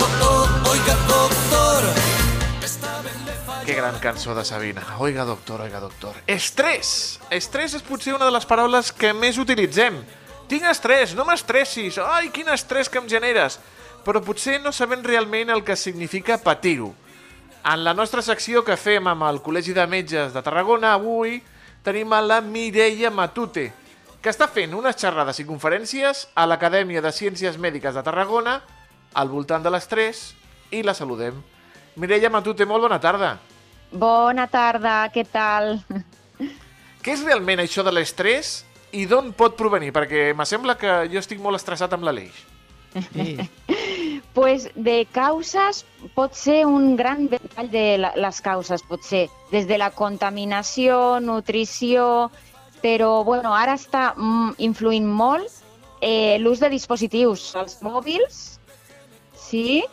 [0.00, 1.84] Oh, oh, oiga, doctor.
[3.66, 4.82] Que gran cançó de Sabina.
[4.98, 6.14] Oiga, doctor, oiga, doctor.
[6.26, 7.18] Estrès!
[7.30, 10.02] Estrès és potser una de les paraules que més utilitzem.
[10.48, 11.96] Tinc estrès, no m'estressis.
[11.98, 13.58] Ai, quin estrès que em generes.
[14.04, 16.92] Però potser no sabem realment el que significa patir-ho.
[17.64, 21.38] En la nostra secció que fem amb el Col·legi de Metges de Tarragona, avui
[21.84, 23.70] tenim a la Mireia Matute,
[24.20, 28.58] que està fent unes xerrades i conferències a l'Acadèmia de Ciències Mèdiques de Tarragona
[29.16, 30.34] al voltant de l'estrès
[30.72, 31.40] i la saludem.
[31.96, 33.38] Mireia Matute, molt bona tarda.
[33.92, 35.78] Bona tarda, què tal?
[37.04, 39.92] Què és realment això de l'estrès i d'on pot provenir?
[39.94, 42.44] Perquè me sembla que jo estic molt estressat amb l'Aleix.
[42.94, 43.34] Sí.
[44.34, 49.66] pues de causes pot ser un gran ventall de la, les causes, pot ser des
[49.70, 52.30] de la contaminació, nutrició,
[52.82, 55.62] però bueno, ara està mm, influint molt
[56.00, 58.40] eh, l'ús de dispositius, els mòbils,
[59.38, 59.84] sí,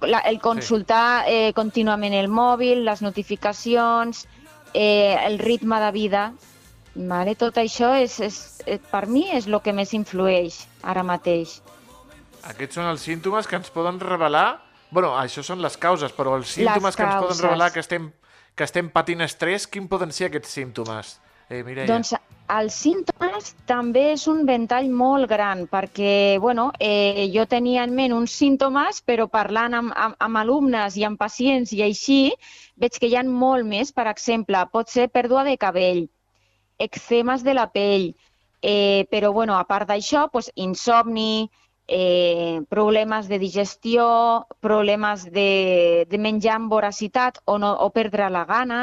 [0.00, 4.26] la, el consultar eh, contínuament el mòbil, les notificacions,
[4.74, 6.24] eh, el ritme de vida,
[7.06, 7.34] vale?
[7.38, 11.60] tot això és, és, eh, per mi és el que més influeix ara mateix.
[12.48, 14.64] Aquests són els símptomes que ens poden revelar...
[14.90, 18.10] bueno, això són les causes, però els símptomes que ens poden revelar que estem,
[18.56, 21.18] que estem patint estrès, quin poden ser aquests símptomes?
[21.50, 21.86] Eh, Mireia.
[21.88, 22.14] Doncs
[22.48, 28.14] els símptomes també és un ventall molt gran, perquè bueno, eh, jo tenia en ment
[28.16, 32.20] uns símptomes, però parlant amb, amb, amb alumnes i amb pacients i així,
[32.76, 33.92] veig que hi ha molt més.
[33.92, 36.06] Per exemple, pot ser pèrdua de cabell,
[36.78, 38.12] eczemes de la pell,
[38.62, 41.50] eh, però bueno, a part d'això, doncs, insomni,
[41.88, 48.44] eh, problemes de digestió, problemes de, de menjar amb voracitat o, no, o perdre la
[48.44, 48.80] gana,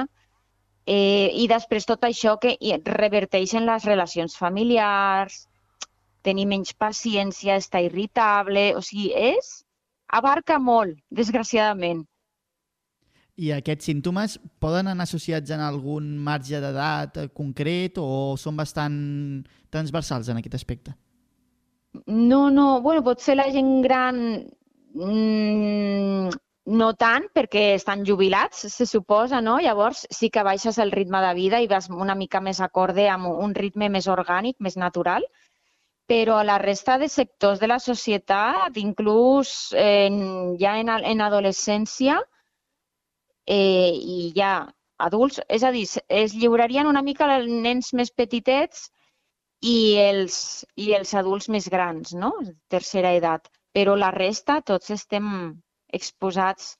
[0.85, 5.45] eh, i després tot això que reverteix en les relacions familiars,
[6.25, 9.61] tenir menys paciència, estar irritable, o sigui, és...
[10.15, 12.03] abarca molt, desgraciadament.
[13.35, 18.95] I aquests símptomes poden anar associats en algun marge d'edat concret o són bastant
[19.73, 20.95] transversals en aquest aspecte?
[22.07, 24.17] No, no, bueno, potser la gent gran
[24.95, 26.29] mm,
[26.65, 29.57] no tant, perquè estan jubilats, se suposa, no?
[29.61, 33.29] Llavors sí que baixes el ritme de vida i vas una mica més acorde amb
[33.29, 35.27] un ritme més orgànic, més natural,
[36.07, 42.21] però a la resta de sectors de la societat, inclús en, ja en, en adolescència
[43.45, 48.89] eh, i ja adults, és a dir, es lliurarien una mica els nens més petitets
[49.61, 52.33] i els, i els adults més grans, no?
[52.69, 53.49] Tercera edat.
[53.75, 55.27] Però la resta, tots estem
[55.93, 56.75] exposats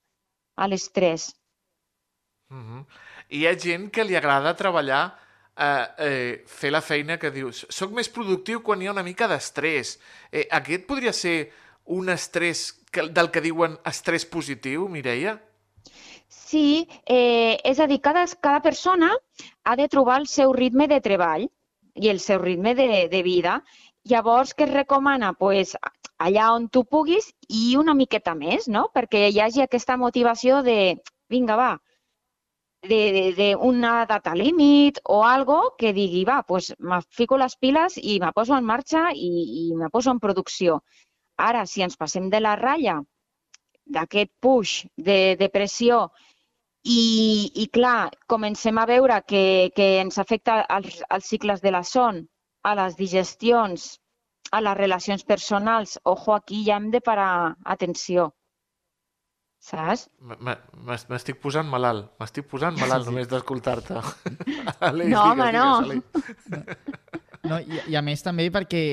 [0.56, 1.34] a l'estrès.
[2.50, 2.86] Uh -huh.
[3.30, 5.18] Hi ha gent que li agrada treballar,
[5.58, 9.28] eh, eh, fer la feina que dius soc més productiu quan hi ha una mica
[9.28, 10.00] d'estrès.
[10.32, 11.52] Eh, aquest podria ser
[11.86, 15.40] un estrès que, del que diuen estrès positiu, Mireia?
[16.28, 19.12] Sí, eh, és a dir, cada, cada persona
[19.64, 21.48] ha de trobar el seu ritme de treball
[21.96, 23.60] i el seu ritme de, de vida.
[24.12, 25.34] Llavors, què es recomana?
[25.34, 25.76] Pues,
[26.20, 28.88] allà on tu puguis i una miqueta més, no?
[28.94, 30.78] Perquè hi hagi aquesta motivació de,
[31.30, 31.72] vinga, va,
[32.86, 38.32] d'una data límit o algo que digui, va, pues me fico les piles i me
[38.34, 39.32] poso en marxa i,
[39.66, 40.84] i me poso en producció.
[41.38, 43.02] Ara, si ens passem de la ratlla,
[43.86, 46.08] d'aquest push de, de pressió
[46.86, 51.84] i, i clar, comencem a veure que, que ens afecta als, als cicles de la
[51.84, 52.22] son,
[52.64, 53.88] a les digestions,
[54.52, 56.00] a les relacions personals.
[56.04, 58.32] Ojo, aquí ja hem de parar atenció.
[59.66, 60.06] Saps?
[60.22, 62.12] M'estic posant malalt.
[62.22, 63.12] M'estic posant malalt sí.
[63.12, 64.02] només d'escoltar-te.
[65.10, 65.70] no, home, no.
[67.50, 68.84] no i, I a més també perquè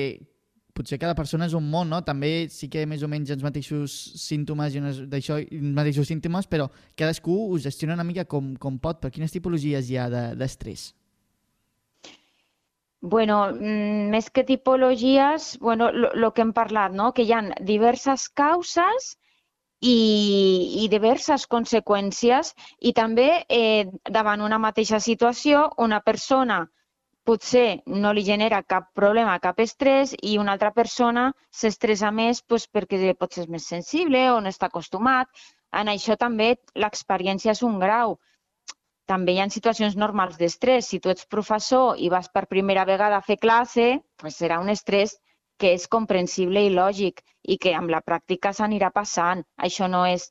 [0.73, 2.01] potser cada persona és un món, no?
[2.05, 4.81] També sí que més o menys els mateixos símptomes i
[5.11, 8.99] d'això, els mateixos símptomes, però cadascú ho gestiona una mica com, com pot.
[9.03, 10.89] Per quines tipologies hi ha d'estrès?
[10.91, 10.99] De,
[13.03, 17.11] bueno, mm, més que tipologies, bueno, el que hem parlat, no?
[17.13, 19.17] que hi ha diverses causes
[19.83, 26.61] i, i diverses conseqüències i també eh, davant una mateixa situació una persona
[27.23, 31.29] potser no li genera cap problema, cap estrès i una altra persona
[31.61, 35.29] s'estressa més doncs, perquè pot ser més sensible o no està acostumat.
[35.73, 38.17] En això també l'experiència és un grau.
[39.09, 40.87] També hi ha situacions normals d'estrès.
[40.87, 43.87] Si tu ets professor i vas per primera vegada a fer classe,
[44.21, 45.17] doncs serà un estrès
[45.59, 49.43] que és comprensible i lògic i que amb la pràctica s'anirà passant.
[49.57, 50.29] Això no és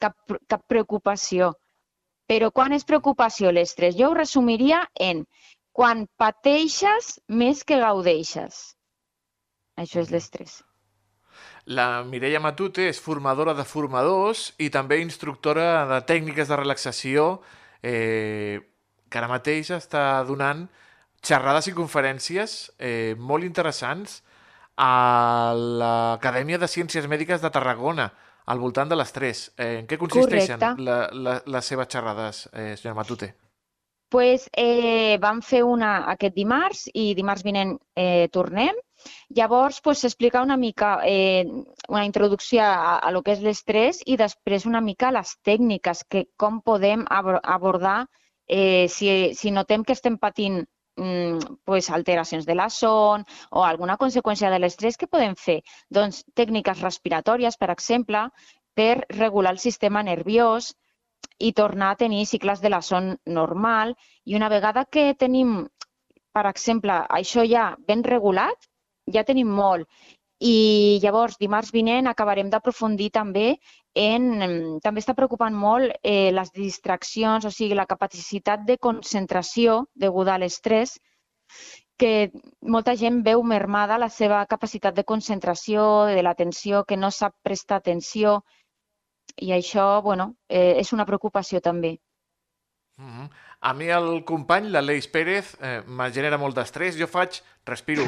[0.00, 0.16] cap,
[0.48, 1.52] cap preocupació.
[2.28, 3.96] Però quan és preocupació l'estrès?
[3.96, 5.24] Jo ho resumiria en
[5.78, 8.56] quan pateixes més que gaudeixes.
[9.78, 10.56] Això és l'estrès.
[11.70, 17.28] La Mireia Matute és formadora de formadors i també instructora de tècniques de relaxació
[17.86, 18.58] eh,
[19.06, 20.66] que ara mateix està donant
[21.22, 24.22] xerrades i conferències eh, molt interessants
[24.82, 28.10] a l'Acadèmia de Ciències Mèdiques de Tarragona
[28.50, 29.50] al voltant de l'estrès.
[29.54, 33.36] Eh, en què consisteixen la, la, les seves xerrades, eh, senyora Matute?
[34.08, 38.76] Pues, eh, vam fer una aquest dimarts i dimarts vinent eh, tornem.
[39.38, 41.44] Llavors, pues, s'explica una mica eh,
[41.88, 46.24] una introducció a, a lo que és l'estrès i després una mica les tècniques, que
[46.36, 48.00] com podem abordar
[48.48, 50.64] eh, si, si notem que estem patint
[50.96, 55.60] mm, pues, alteracions de la son o alguna conseqüència de l'estrès, què podem fer?
[55.90, 58.26] Doncs tècniques respiratòries, per exemple,
[58.74, 60.72] per regular el sistema nerviós,
[61.38, 65.66] i tornar a tenir cicles de la son normal i una vegada que tenim,
[66.34, 68.68] per exemple, això ja ben regulat,
[69.14, 69.88] ja tenim molt.
[70.38, 73.56] I llavors, dimarts vinent, acabarem d'aprofundir també
[73.94, 74.78] en...
[74.82, 80.42] També està preocupant molt eh, les distraccions, o sigui, la capacitat de concentració deguda a
[80.42, 80.98] l'estrès,
[81.98, 82.30] que
[82.62, 87.80] molta gent veu mermada la seva capacitat de concentració, de l'atenció, que no sap prestar
[87.82, 88.38] atenció,
[89.40, 91.98] i això, bueno, eh, és una preocupació també.
[92.98, 93.30] Mm -hmm.
[93.60, 96.96] A mi el company, l'Aleix Pérez, eh, me genera molt d'estrès.
[96.98, 98.02] Jo faig, respiro,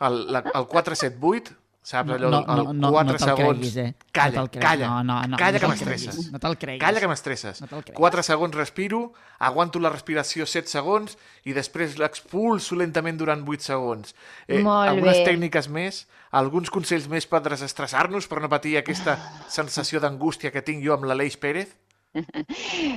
[0.00, 3.58] el, la, el 478, saps allò, no, no, no, 4 no segons...
[3.58, 3.94] Creguis, eh?
[4.14, 6.30] Calla, no calla, no, no, no, calla no que m'estresses.
[6.30, 6.80] No te'l creguis.
[6.84, 7.60] Calla que m'estresses.
[7.64, 9.00] No te 4 segons respiro,
[9.42, 14.14] aguanto la respiració 7 segons i després l'expulso lentament durant 8 segons.
[14.46, 15.26] Eh, Molt algunes bé.
[15.32, 19.18] tècniques més, alguns consells més per desestressar-nos, per no patir aquesta
[19.50, 21.74] sensació d'angústia que tinc jo amb l'Aleix Pérez?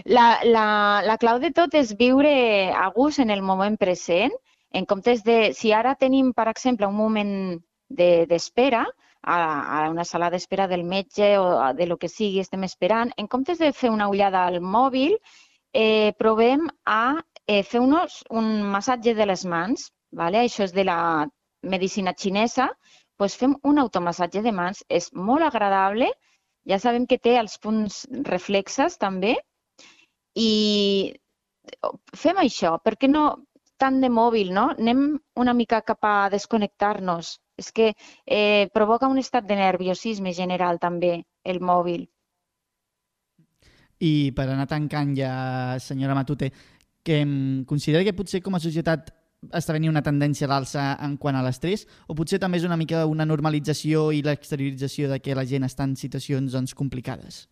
[0.05, 2.31] La, la, la clau de tot és viure
[2.75, 4.33] a gust en el moment present,
[4.75, 7.31] en comptes de, si ara tenim, per exemple, un moment
[7.89, 12.63] d'espera, de, a, a una sala d'espera del metge o de lo que sigui estem
[12.63, 15.17] esperant, en comptes de fer una ullada al mòbil,
[15.73, 20.43] eh, provem a eh, fer unos, un massatge de les mans, vale?
[20.45, 20.99] això és de la
[21.63, 22.69] medicina xinesa,
[23.19, 24.83] doncs fem un automassatge de mans.
[24.89, 26.11] És molt agradable,
[26.69, 29.35] ja sabem que té els punts reflexes també,
[30.35, 31.13] i
[32.15, 33.25] fem això, per què no
[33.77, 34.69] tant de mòbil, no?
[34.75, 35.07] Anem
[35.41, 37.35] una mica cap a desconnectar-nos.
[37.57, 37.93] És que
[38.25, 42.07] eh, provoca un estat de nerviosisme general també, el mòbil.
[44.03, 46.51] I per anar tancant ja, senyora Matute,
[47.05, 47.21] que
[47.67, 49.13] considera que potser com a societat
[49.53, 52.77] està venint una tendència a l'alça en quant a l'estrès o potser també és una
[52.81, 57.45] mica una normalització i l'exteriorització de que la gent està en situacions doncs, complicades?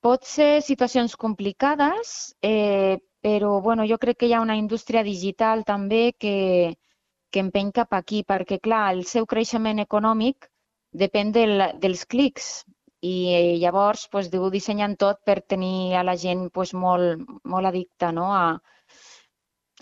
[0.00, 5.64] Pot ser situacions complicades, eh, però bueno, jo crec que hi ha una indústria digital
[5.64, 6.76] també que,
[7.30, 10.48] que empeny cap aquí, perquè clar, el seu creixement econòmic
[11.04, 12.50] depèn del, dels clics
[13.00, 17.70] i eh, llavors pues, deu dissenyant tot per tenir a la gent pues, molt, molt
[17.70, 18.30] addicta no?
[18.34, 18.60] a,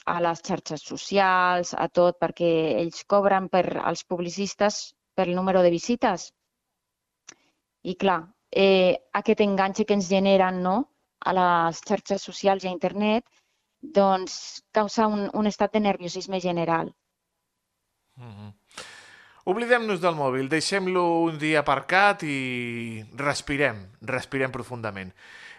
[0.06, 2.50] a les xarxes socials, a tot, perquè
[2.82, 4.82] ells cobren per als publicistes
[5.14, 6.28] pel número de visites.
[7.82, 8.20] I clar,
[8.50, 10.76] eh, aquest enganxe que ens generen no?
[11.20, 13.24] A les xarxes socials i a internet
[13.80, 16.94] doncs causa un, un estat de nerviosisme general.
[18.16, 18.54] Mm -hmm.
[19.48, 25.14] Oblidem-nos del mòbil, deixem-lo un dia aparcat i respirem, respirem profundament.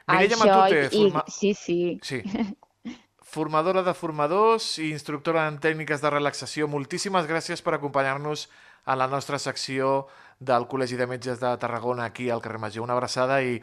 [0.08, 1.24] Mireia Això, Matute, i, forma...
[1.28, 2.00] sí, sí.
[2.04, 2.22] Sí.
[3.34, 8.48] Formadora de formadors i instructora en tècniques de relaxació, moltíssimes gràcies per acompanyar-nos
[8.86, 10.08] a la nostra secció
[10.40, 12.84] del Col·legi de Metges de Tarragona aquí al carrer Major.
[12.84, 13.60] Una abraçada i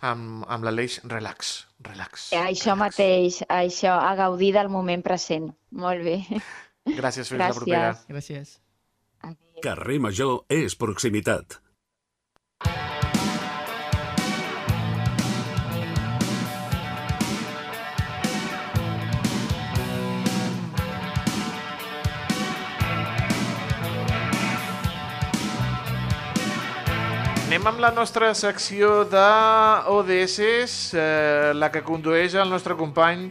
[0.00, 1.52] amb, amb l'Aleix, relax,
[1.86, 2.30] relax.
[2.36, 5.50] Això mateix, això, a gaudir del moment present.
[5.70, 6.18] Molt bé.
[7.00, 7.94] Gràcies, fins la propera.
[8.08, 8.56] Gràcies.
[8.56, 8.58] Gràcies.
[9.60, 11.58] Carrer Major és proximitat.
[27.50, 30.36] Anem amb la nostra secció d'ODS,
[30.94, 33.24] eh, la que condueix el nostre company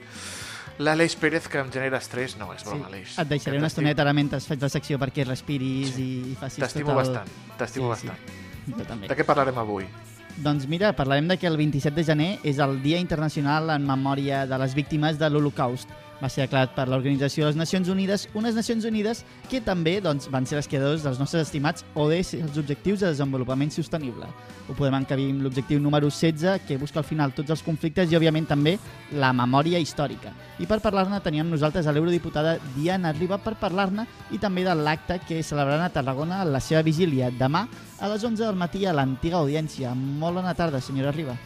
[0.84, 2.36] l'Aleix Pérez, que em genera estrès.
[2.36, 3.14] No, és broma, Aleix.
[3.16, 6.60] Et deixaré una t'estimo- estoneta ara mentre faig la secció perquè respiris i, i facis
[6.66, 7.00] T'estimo tot el...
[7.00, 7.30] bastant,
[7.62, 8.08] t'estimo Sí, sí.
[8.12, 8.76] bastant.
[8.76, 9.08] Jo també.
[9.08, 9.88] De què parlarem avui?
[10.36, 14.46] Doncs mira, parlarem de que el 27 de gener és el Dia Internacional en memòria
[14.46, 15.88] de les víctimes de l'Holocaust.
[16.20, 20.28] Va ser declarat per l'Organització de les Nacions Unides, unes Nacions Unides que també doncs,
[20.32, 24.28] van ser les creadors dels nostres estimats ODS, els Objectius de Desenvolupament Sostenible.
[24.68, 28.20] Ho podem encabir amb l'objectiu número 16, que busca al final tots els conflictes i,
[28.20, 28.76] òbviament, també
[29.16, 30.34] la memòria històrica.
[30.60, 34.06] I per parlar-ne teníem nosaltres a l'eurodiputada Diana Riba per parlar-ne
[34.36, 37.64] i també de l'acte que celebraran a Tarragona la seva vigília demà
[38.00, 39.96] a les 11 del matí a l'antiga audiència.
[39.96, 41.38] Molt bona tarda, senyora Riba.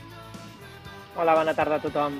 [1.15, 2.17] Hola, bona tarda a tothom.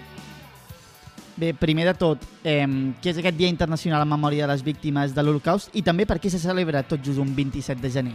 [1.35, 2.67] Bé, primer de tot, eh,
[3.01, 6.19] què és aquest Dia Internacional en memòria de les víctimes de l'Holocaust i també per
[6.21, 8.13] què se celebra tot just un 27 de gener?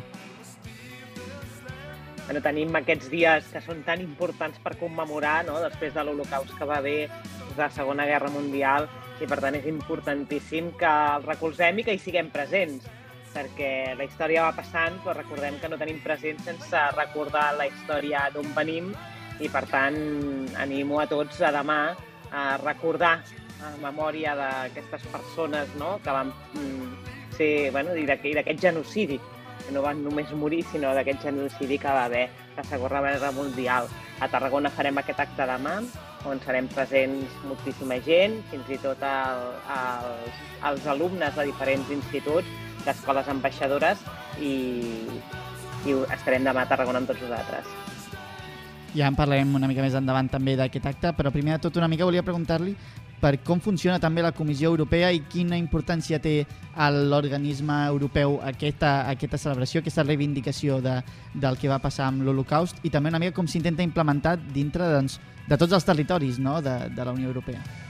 [2.28, 6.68] Bueno, tenim aquests dies que són tan importants per commemorar, no?, després de l'Holocaust que
[6.68, 8.86] va haver de la Segona Guerra Mundial,
[9.18, 12.86] i per tant és importantíssim que el recolzem i que hi siguem presents,
[13.34, 18.28] perquè la història va passant, però recordem que no tenim present sense recordar la història
[18.30, 18.92] d'on venim,
[19.40, 19.96] i per tant
[20.60, 21.96] animo a tots a demà
[22.32, 23.18] a recordar
[23.58, 25.96] en memòria d'aquestes persones no?
[26.04, 26.92] que van mm,
[27.36, 29.18] ser, bueno, i d'aquest genocidi,
[29.64, 33.88] que no van només morir, sinó d'aquest genocidi que va haver la Segona Guerra Mundial.
[34.20, 35.78] A Tarragona farem aquest acte demà,
[36.28, 40.40] on serem presents moltíssima gent, fins i tot el, els,
[40.72, 44.02] els alumnes de diferents instituts, d'escoles ambaixadores,
[44.40, 44.54] i,
[45.86, 47.87] i estarem demà a Tarragona amb tots vosaltres.
[48.96, 51.88] Ja en parlarem una mica més endavant també d'aquest acte, però primer de tot una
[51.88, 52.72] mica volia preguntar-li
[53.20, 56.44] per com funciona també la Comissió Europea i quina importància té
[56.78, 61.00] a l'organisme europeu aquesta, aquesta celebració, aquesta reivindicació de,
[61.34, 65.18] del que va passar amb l'Holocaust i també una mica com s'intenta implementar dintre doncs,
[65.48, 66.60] de tots els territoris no?
[66.62, 67.87] de, de la Unió Europea.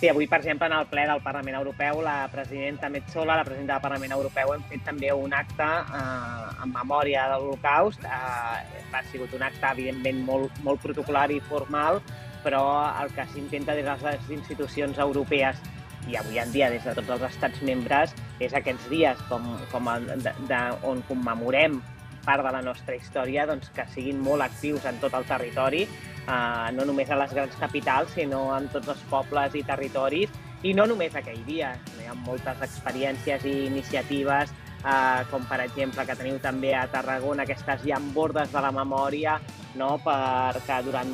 [0.00, 3.74] Sí, avui, per exemple, en el ple del Parlament Europeu, la presidenta Metzola, la presidenta
[3.74, 8.06] del Parlament Europeu, hem fet també un acte eh, en memòria de l'Holocaust.
[8.08, 12.00] Eh, ha sigut un acte, evidentment, molt, molt protocolar i formal,
[12.40, 12.62] però
[13.02, 15.60] el que s'intenta des de les institucions europees
[16.08, 19.92] i avui en dia des de tots els estats membres és aquests dies com, com
[19.92, 21.76] el, de, de, on commemorem
[22.24, 26.70] part de la nostra història doncs, que siguin molt actius en tot el territori, eh,
[26.76, 30.30] no només a les grans capitals, sinó en tots els pobles i territoris,
[30.62, 31.74] i no només aquell dia.
[32.00, 34.52] Hi ha moltes experiències i iniciatives,
[34.84, 39.38] eh, com per exemple que teniu també a Tarragona aquestes llambordes de la memòria,
[39.76, 39.98] no?
[40.04, 41.10] perquè durant,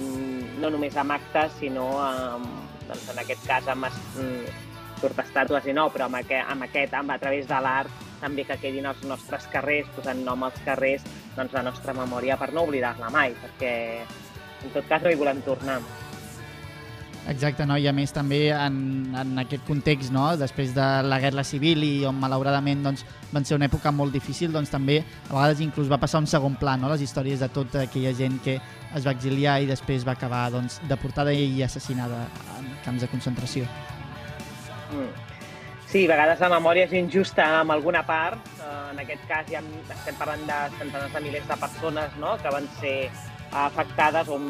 [0.60, 2.46] no només amb actes, sinó amb,
[2.88, 4.64] doncs en aquest cas amb, es- mm,
[5.00, 7.90] portestàtues i no, però amb aquest, amb aquest amb, a través de l'art,
[8.26, 11.06] també que quedin als nostres carrers, posant nom als carrers,
[11.36, 15.44] doncs la nostra memòria per no oblidar-la mai, perquè en tot cas no hi volem
[15.46, 15.78] tornar.
[17.26, 17.74] Exacte, no?
[17.74, 18.76] i a més també en,
[19.18, 20.28] en aquest context, no?
[20.38, 23.02] després de la Guerra Civil i on malauradament doncs,
[23.32, 26.54] van ser una època molt difícil, doncs també a vegades inclús va passar un segon
[26.60, 26.90] pla, no?
[26.92, 28.60] les històries de tota aquella gent que
[28.94, 32.28] es va exiliar i després va acabar doncs, deportada i assassinada
[32.60, 33.66] en camps de concentració.
[34.94, 35.35] Mm.
[35.86, 38.40] Sí, a vegades la memòria és injusta amb alguna part.
[38.58, 39.60] Eh, en aquest cas ja
[39.94, 42.32] estem parlant de centenars de milers de persones no?
[42.42, 42.96] que van ser
[43.54, 44.40] afectades o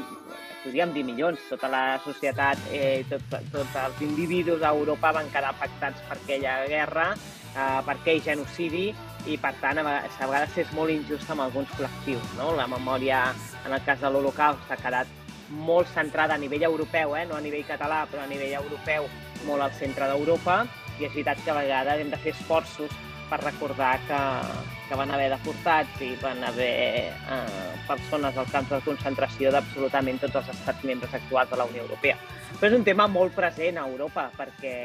[0.63, 5.53] podríem dir milions, tota la societat, eh, tots tot els individus a Europa van quedar
[5.53, 7.11] afectats per aquella guerra,
[7.53, 8.87] eh, per aquell genocidi,
[9.27, 12.33] i per tant a vegades, a vegades és molt injust amb alguns col·lectius.
[12.41, 12.55] No?
[12.57, 13.21] La memòria,
[13.67, 15.13] en el cas de l'Holocaust, ha quedat
[15.51, 17.27] molt centrada a nivell europeu, eh?
[17.29, 19.07] no a nivell català, però a nivell europeu,
[19.45, 20.65] molt al centre d'Europa,
[21.01, 22.93] i és veritat que a vegades hem de fer esforços
[23.27, 24.19] per recordar que,
[24.89, 26.71] que van haver deportats i van haver
[27.11, 31.83] eh, persones als camps de concentració d'absolutament tots els estats membres actuals de la Unió
[31.87, 32.17] Europea.
[32.61, 34.77] Però és un tema molt present a Europa, perquè,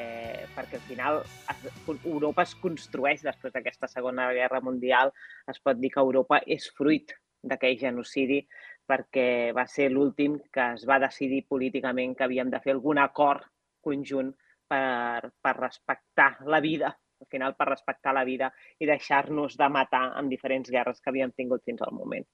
[0.56, 1.22] perquè al final
[1.54, 1.70] es,
[2.02, 5.14] Europa es construeix després d'aquesta Segona Guerra Mundial.
[5.48, 8.42] Es pot dir que Europa és fruit d'aquell genocidi
[8.90, 13.46] perquè va ser l'últim que es va decidir políticament que havíem de fer algun acord
[13.86, 14.34] conjunt
[14.72, 20.06] per, per respectar la vida al final per respectar la vida i deixar-nos de matar
[20.20, 22.26] en diferents guerres que havíem tingut fins al moment.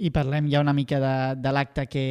[0.00, 2.04] I parlem ja una mica de, de l'acte que,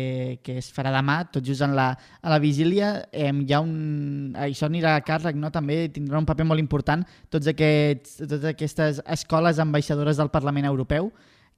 [0.46, 1.88] que es farà demà, tot just en la,
[2.22, 2.92] a la vigília.
[3.10, 4.36] Eh, hi ha un...
[4.38, 5.50] Això anirà a càrrec, no?
[5.50, 7.02] també tindrà un paper molt important
[7.34, 11.10] tots aquests, totes aquestes escoles ambaixadores del Parlament Europeu.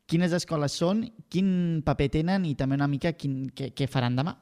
[0.08, 4.38] Quines escoles són, quin paper tenen i també una mica quin, què, què faran demà?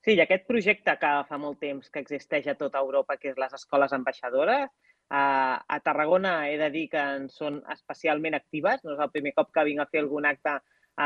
[0.00, 3.40] Sí, i aquest projecte que fa molt temps que existeix a tota Europa, que és
[3.40, 4.70] les escoles ambaixadores,
[5.10, 5.22] a,
[5.66, 8.80] a Tarragona he de dir que en són especialment actives.
[8.84, 10.56] No és el primer cop que vinc a fer algun acte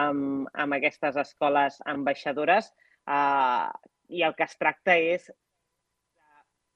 [0.02, 2.70] amb, amb aquestes escoles ambaixadores
[3.08, 3.72] uh,
[4.12, 5.30] i el que es tracta és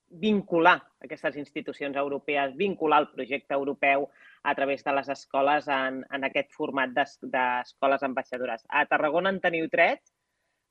[0.09, 4.09] vincular aquestes institucions europees, vincular el projecte europeu
[4.43, 8.65] a través de les escoles en, en aquest format d'escoles ambaixadores.
[8.69, 10.01] A Tarragona en teniu tres,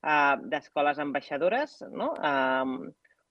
[0.02, 1.78] uh, d'escoles ambaixadores.
[1.90, 2.12] No?
[2.18, 2.80] Um,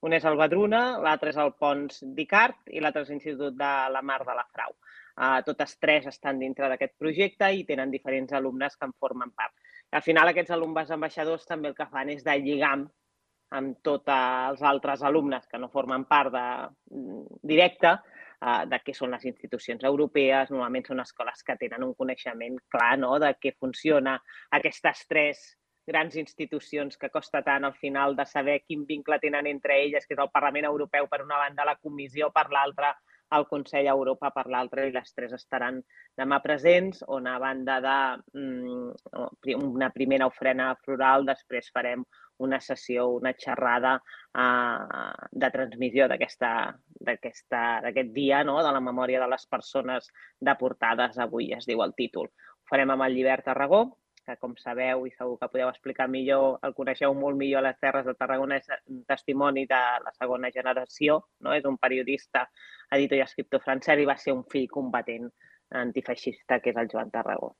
[0.06, 4.02] un és el Badruna, l'altre és el Pons d'Icart i l'altre és l'Institut de la
[4.02, 4.76] Mar de la Frau.
[5.18, 9.54] Uh, totes tres estan dintre d'aquest projecte i tenen diferents alumnes que en formen part.
[9.90, 12.86] Al final, aquests alumnes ambaixadors també el que fan és de lligam
[13.58, 16.46] amb tots els altres alumnes que no formen part de,
[17.42, 20.52] directe uh, de què són les institucions europees.
[20.54, 23.16] Normalment són escoles que tenen un coneixement clar no?
[23.18, 24.18] de què funciona
[24.60, 25.42] aquestes tres
[25.88, 30.14] grans institucions que costa tant al final de saber quin vincle tenen entre elles, que
[30.14, 32.92] és el Parlament Europeu per una banda, la Comissió per l'altra,
[33.36, 35.82] el Consell Europa per l'altra i les tres estaran
[36.16, 37.96] demà presents, on a banda de
[38.40, 42.04] mm, una primera ofrena floral, després farem
[42.44, 48.60] una sessió, una xerrada uh, de transmissió d'aquest dia, no?
[48.62, 50.12] de la memòria de les persones
[50.50, 52.30] deportades avui, es diu el títol.
[52.30, 53.82] Ho farem amb el Llibert Aragó,
[54.28, 57.80] que com sabeu i segur que podeu explicar millor, el coneixeu molt millor a les
[57.80, 61.56] Terres de Tarragona, és un testimoni de la segona generació, no?
[61.56, 62.44] és un periodista,
[62.98, 65.30] editor i escriptor francès i va ser un fill combatent
[65.80, 67.54] antifeixista que és el Joan Tarragó.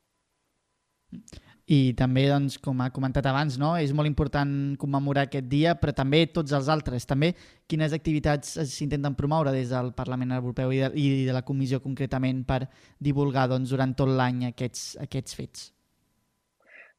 [1.69, 3.75] I també, doncs, com ha comentat abans, no?
[3.77, 4.51] és molt important
[4.81, 7.05] commemorar aquest dia, però també tots els altres.
[7.09, 7.35] També
[7.69, 12.45] quines activitats s'intenten promoure des del Parlament Europeu i de, i de la Comissió concretament
[12.49, 12.63] per
[13.01, 15.69] divulgar doncs, durant tot l'any aquests, aquests fets?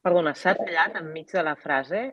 [0.04, 2.06] Perdona, s'ha tallat enmig de la frase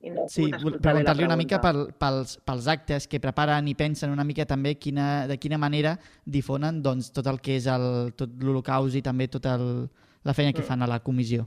[0.00, 4.24] i no sí, preguntar-li una mica pel, pels, pels actes que preparen i pensen una
[4.24, 8.96] mica també quina, de quina manera difonen doncs, tot el que és el, tot l'Holocaust
[8.96, 10.68] i també tota la feina que mm.
[10.70, 11.44] fan a la comissió.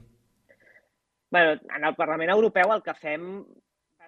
[1.34, 3.26] Bueno, en el Parlament Europeu el que fem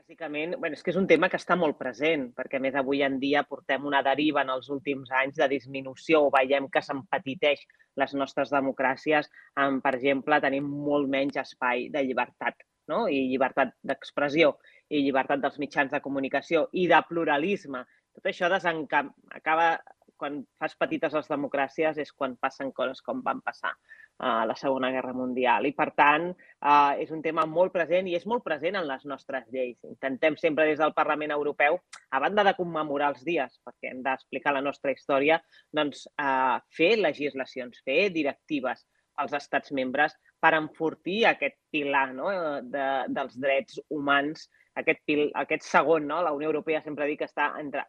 [0.07, 3.19] bàsicament, bueno, és que és un tema que està molt present, perquè més avui en
[3.19, 7.65] dia portem una deriva en els últims anys de disminució o veiem que s'empetiteix
[7.99, 9.27] les nostres democràcies,
[9.57, 12.55] amb, per exemple, tenim molt menys espai de llibertat
[12.87, 13.09] no?
[13.09, 14.55] i llibertat d'expressió
[14.91, 17.83] i llibertat dels mitjans de comunicació i de pluralisme.
[18.15, 19.11] Tot això desencam...
[19.35, 19.77] acaba
[20.17, 23.75] quan fas petites les democràcies és quan passen coses com van passar
[24.19, 25.67] a la Segona Guerra Mundial.
[25.69, 29.05] I, per tant, eh, és un tema molt present i és molt present en les
[29.05, 29.79] nostres lleis.
[29.85, 34.55] Intentem sempre des del Parlament Europeu, a banda de commemorar els dies, perquè hem d'explicar
[34.57, 35.41] la nostra història,
[35.73, 38.87] doncs eh, fer legislacions, fer directives
[39.17, 42.29] als estats membres per enfortir aquest pilar no?
[42.63, 46.21] de, dels drets humans aquest, pil, aquest segon, no?
[46.23, 47.87] la Unió Europea sempre dic que està entre,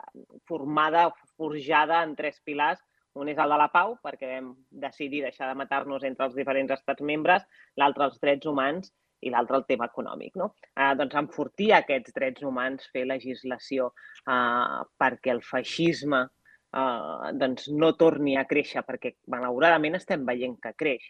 [0.47, 2.79] formada, forjada en tres pilars.
[3.17, 4.53] Un és el de la pau, perquè vam
[4.85, 7.45] decidir deixar de matar-nos entre els diferents estats membres,
[7.81, 8.91] l'altre els drets humans
[9.25, 10.35] i l'altre el tema econòmic.
[10.37, 10.51] No?
[10.75, 13.91] Eh, doncs enfortir aquests drets humans, fer legislació
[14.29, 20.75] eh, perquè el feixisme eh, doncs no torni a créixer, perquè malauradament estem veient que
[20.77, 21.09] creix.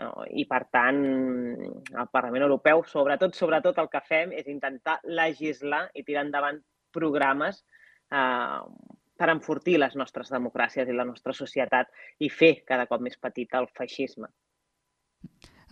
[0.00, 0.24] No?
[0.32, 6.04] I, per tant, el Parlament Europeu, sobretot, sobretot el que fem és intentar legislar i
[6.06, 6.62] tirar endavant
[6.96, 7.60] programes
[8.12, 8.60] eh,
[9.22, 13.54] per enfortir les nostres democràcies i la nostra societat i fer cada cop més petit
[13.54, 14.26] el feixisme.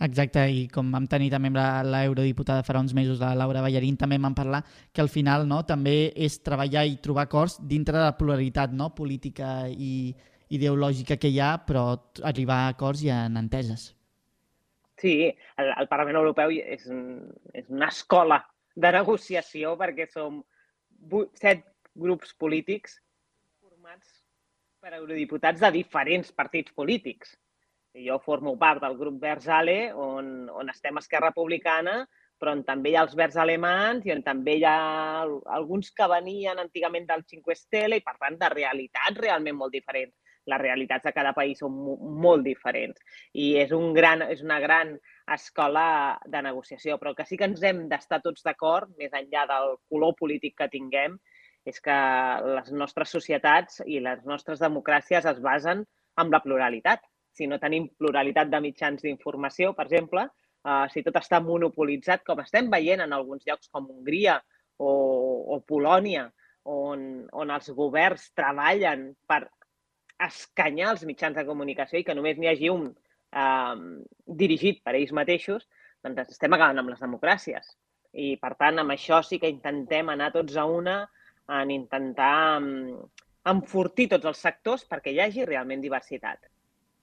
[0.01, 3.97] Exacte, i com vam tenir també amb la- l'eurodiputada farà uns mesos, la Laura Ballarín,
[3.97, 8.05] també vam parlar que al final no, també és treballar i trobar acords dintre de
[8.07, 10.15] la pluralitat no, política i
[10.49, 11.83] ideològica que hi ha, però
[12.23, 13.91] arribar a acords i a enteses.
[14.97, 15.13] Sí,
[15.57, 18.41] el, el Parlament Europeu és, un, és una escola
[18.75, 20.41] de negociació perquè som
[21.35, 21.63] set
[21.95, 22.99] grups polítics
[24.81, 27.35] per eurodiputats de diferents partits polítics.
[28.07, 31.99] Jo formo part del grup Verds Ale, on, on estem Esquerra Republicana,
[32.41, 34.77] però on també hi ha els verds alemans i on també hi ha
[35.21, 39.75] al- alguns que venien antigament del 5 Stelle i, per tant, de realitats realment molt
[39.75, 40.15] diferents.
[40.49, 42.97] Les realitats de cada país són mo- molt diferents
[43.37, 44.95] i és, un gran, és una gran
[45.35, 49.75] escola de negociació, però que sí que ens hem d'estar tots d'acord, més enllà del
[49.91, 51.19] color polític que tinguem,
[51.67, 51.95] és que
[52.57, 55.83] les nostres societats i les nostres democràcies es basen
[56.21, 57.03] en la pluralitat.
[57.31, 60.25] Si no tenim pluralitat de mitjans d'informació, per exemple,
[60.65, 64.39] eh, si tot està monopolitzat, com estem veient en alguns llocs com Hongria
[64.77, 64.91] o,
[65.55, 66.27] o Polònia,
[66.71, 69.45] on, on els governs treballen per
[70.21, 73.77] escanyar els mitjans de comunicació i que només n'hi hagi un eh,
[74.43, 75.65] dirigit per ells mateixos,
[76.01, 77.73] doncs estem acabant amb les democràcies.
[78.11, 81.05] I, per tant, amb això sí que intentem anar tots a una
[81.49, 82.99] en intentar mm,
[83.51, 86.45] enfortir tots els sectors perquè hi hagi realment diversitat.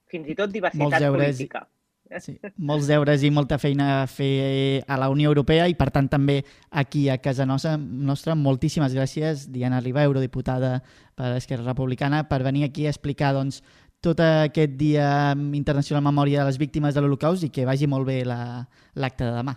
[0.09, 1.67] Fins i tot diversitat Molts deures- política.
[2.19, 6.07] Sí, molts deures i molta feina a fer a la Unió Europea i, per tant,
[6.09, 6.39] també
[6.71, 7.75] aquí a casa nostra.
[7.77, 10.81] nostra moltíssimes gràcies, Diana Riba, eurodiputada
[11.13, 13.61] per Esquerra Republicana, per venir aquí a explicar doncs,
[14.01, 18.25] tot aquest Dia Internacional Memòria de les Víctimes de l'Holocaust i que vagi molt bé
[18.25, 18.65] la-
[18.95, 19.53] l'acte de demà.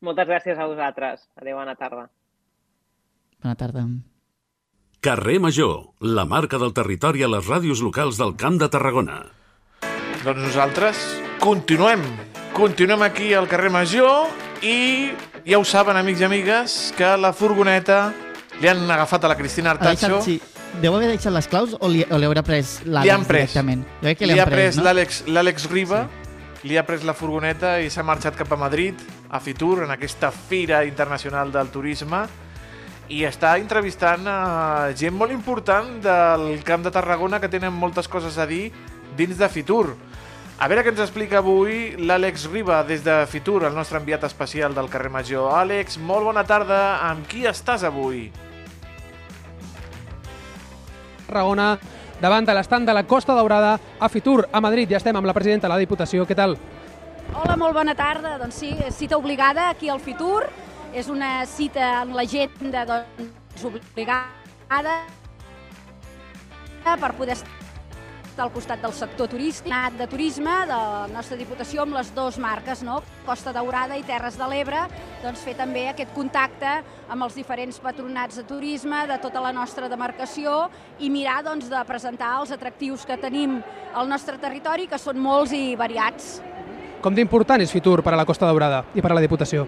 [0.00, 1.28] Moltes gràcies a vosaltres.
[1.36, 2.10] Adéu, bona tarda.
[3.42, 3.86] Bona tarda.
[5.00, 9.20] Carrer Major, la marca del territori a les ràdios locals del Camp de Tarragona.
[10.24, 10.98] Doncs nosaltres
[11.38, 12.02] continuem.
[12.56, 14.26] Continuem aquí al carrer Major
[14.66, 15.12] i
[15.46, 18.08] ja ho saben, amics i amigues, que la furgoneta
[18.58, 20.18] li han agafat a la Cristina Artacho.
[20.24, 20.40] sí,
[20.82, 23.52] deu haver deixat les claus o li, o li haurà pres l'Àlex pres.
[23.52, 23.86] directament?
[24.00, 24.88] Jo crec que li, li, ha han pres no?
[24.88, 26.02] l'Àlex l'Àlex Riba,
[26.66, 28.98] li ha pres la furgoneta i s'ha marxat cap a Madrid,
[29.30, 32.26] a Fitur, en aquesta fira internacional del turisme,
[33.08, 38.36] i està entrevistant a gent molt important del Camp de Tarragona que tenen moltes coses
[38.36, 38.68] a dir
[39.16, 39.96] dins de Fitur.
[40.58, 44.74] A veure què ens explica avui l'Àlex Riba des de Fitur, el nostre enviat especial
[44.74, 45.52] del carrer Major.
[45.54, 46.98] Àlex, molt bona tarda.
[47.08, 48.26] Amb qui estàs avui?
[51.28, 51.76] Tarragona,
[52.20, 54.90] davant de l'estand de la Costa Daurada a Fitur, a Madrid.
[54.90, 56.26] Ja estem amb la presidenta de la Diputació.
[56.26, 56.58] Què tal?
[57.38, 58.36] Hola, molt bona tarda.
[58.42, 60.48] Doncs sí, cita obligada aquí al Fitur.
[60.96, 64.94] És una cita en l'agenda doncs, obligada
[66.88, 71.98] per poder estar al costat del sector turístic, de turisme de la nostra Diputació amb
[71.98, 73.02] les dues marques, no?
[73.26, 74.86] Costa Daurada i Terres de l'Ebre,
[75.24, 76.78] doncs fer també aquest contacte
[77.10, 81.84] amb els diferents patronats de turisme de tota la nostra demarcació i mirar doncs, de
[81.84, 83.58] presentar els atractius que tenim
[83.92, 86.38] al nostre territori, que són molts i variats.
[87.02, 89.66] Com d'important és Fitur per a la Costa Daurada i per a la Diputació?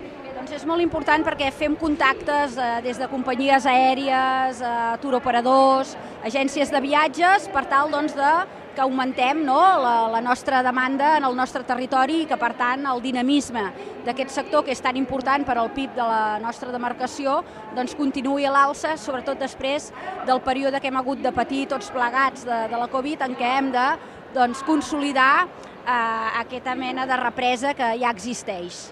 [0.60, 6.82] És molt important perquè fem contactes eh, des de companyies aèries, eh, turoperadors, agències de
[6.84, 8.32] viatges, per tal doncs, de
[8.74, 12.84] que augmentem no, la, la nostra demanda en el nostre territori i que, per tant,
[12.92, 13.64] el dinamisme
[14.04, 17.40] d'aquest sector, que és tan important per al PIB de la nostra demarcació,
[17.72, 19.88] doncs continuï a l'alça, sobretot després
[20.28, 23.56] del període que hem hagut de patir tots plegats de, de la Covid, en què
[23.56, 23.90] hem de
[24.36, 28.90] doncs, consolidar eh, aquesta mena de represa que ja existeix.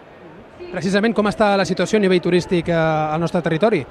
[0.69, 3.85] Precisament com està la situació a nivell turístic eh, al nostre territori?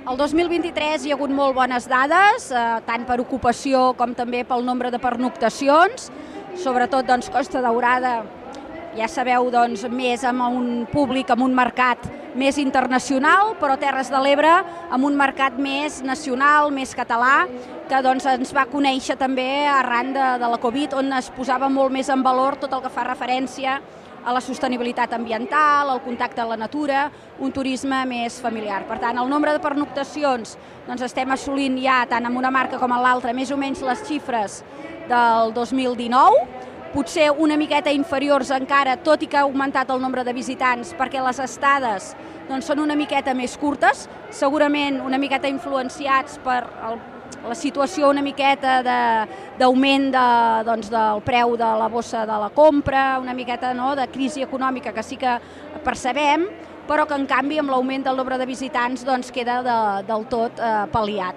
[0.00, 4.64] El 2023 hi ha hagut molt bones dades, eh, tant per ocupació com també pel
[4.64, 6.10] nombre de pernoctacions,
[6.60, 8.20] sobretot doncs, Costa Daurada,
[8.96, 12.08] ja sabeu, doncs, més amb un públic, amb un mercat
[12.38, 14.50] més internacional, però Terres de l'Ebre
[14.90, 17.46] amb un mercat més nacional, més català,
[17.90, 21.94] que doncs, ens va conèixer també arran de, de la Covid, on es posava molt
[21.94, 26.52] més en valor tot el que fa referència a la sostenibilitat ambiental, al contacte amb
[26.52, 27.06] la natura,
[27.40, 28.82] un turisme més familiar.
[28.88, 30.56] Per tant, el nombre de pernoctacions
[30.86, 34.04] doncs estem assolint ja, tant amb una marca com en l'altra, més o menys les
[34.08, 34.60] xifres
[35.08, 36.44] del 2019,
[36.90, 41.22] potser una miqueta inferiors encara, tot i que ha augmentat el nombre de visitants, perquè
[41.22, 42.12] les estades
[42.48, 46.98] doncs, són una miqueta més curtes, segurament una miqueta influenciats per el,
[47.48, 49.26] la situació una miqueta de-
[49.58, 50.24] d'augment de,
[50.64, 54.92] doncs, del preu de la bossa de la compra, una miqueta no, de crisi econòmica
[54.92, 55.38] que sí que
[55.84, 56.46] percebem,
[56.88, 59.78] però que en canvi amb l'augment del nombre de visitants doncs, queda de,
[60.08, 61.36] del tot eh, pal·liat.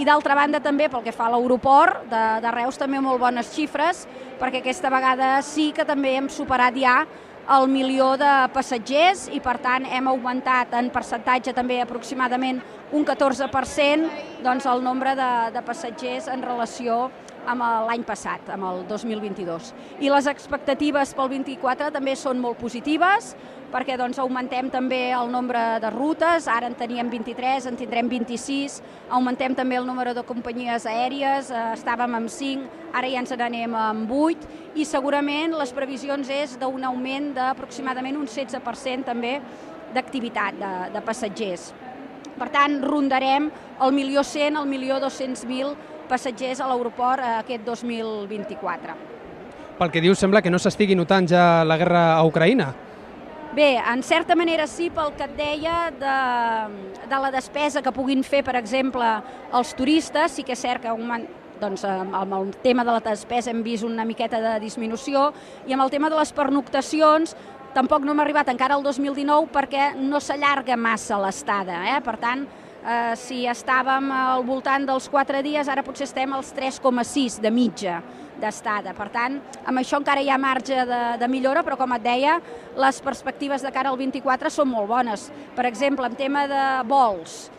[0.00, 3.50] I d'altra banda també pel que fa a l'aeroport de, de Reus també molt bones
[3.52, 4.06] xifres
[4.40, 7.02] perquè aquesta vegada sí que també hem superat ja
[7.50, 12.60] el milió de passatgers i per tant hem augmentat en percentatge també aproximadament
[12.94, 17.08] un 14% doncs, el nombre de, de passatgers en relació
[17.48, 19.72] amb l'any passat, amb el 2022.
[20.04, 23.34] I les expectatives pel 24 també són molt positives,
[23.70, 28.80] perquè doncs, augmentem també el nombre de rutes, ara en teníem 23, en tindrem 26,
[29.08, 33.74] augmentem també el número de companyies aèries, eh, estàvem amb 5, ara ja ens n'anem
[33.78, 39.38] amb 8, i segurament les previsions és d'un augment d'aproximadament un 16% també
[39.94, 41.70] d'activitat de, de passatgers.
[42.40, 43.50] Per tant, rondarem
[43.84, 48.98] el milió 100, el milió 200.000 passatgers a l'aeroport eh, aquest 2024.
[49.80, 52.72] Pel que dius, sembla que no s'estigui notant ja la guerra a Ucraïna.
[53.54, 56.16] Bé, en certa manera sí, pel que et deia de,
[57.10, 59.06] de la despesa que puguin fer, per exemple,
[59.56, 61.24] els turistes, sí que és cert que augment,
[61.60, 65.30] doncs, amb amb el tema de la despesa hem vist una miqueta de disminució
[65.66, 67.34] i amb el tema de les pernoctacions
[67.74, 71.82] tampoc no hem arribat encara al 2019 perquè no s'allarga massa l'estada.
[71.92, 71.98] Eh?
[72.06, 72.46] Per tant,
[72.84, 78.00] eh, si estàvem al voltant dels 4 dies, ara potser estem als 3,6 de mitja
[78.40, 78.94] d'estada.
[78.96, 82.38] Per tant, amb això encara hi ha marge de, de millora, però com et deia,
[82.80, 85.28] les perspectives de cara al 24 són molt bones.
[85.56, 87.50] Per exemple, en tema de vols,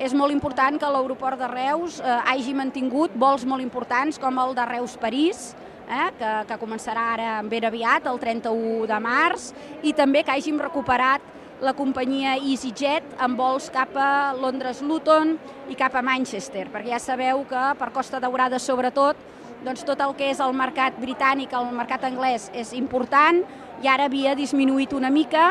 [0.00, 4.54] és molt important que l'aeroport de Reus eh, hagi mantingut vols molt importants com el
[4.56, 5.50] de Reus-París,
[5.90, 9.50] eh, que, que començarà ara ben aviat, el 31 de març,
[9.84, 15.34] i també que hàgim recuperat la companyia EasyJet amb vols cap a Londres-Luton
[15.68, 19.18] i cap a Manchester, perquè ja sabeu que per Costa Daurada sobretot
[19.64, 23.42] doncs tot el que és el mercat britànic, el mercat anglès és important
[23.84, 25.50] i ara havia disminuït una mica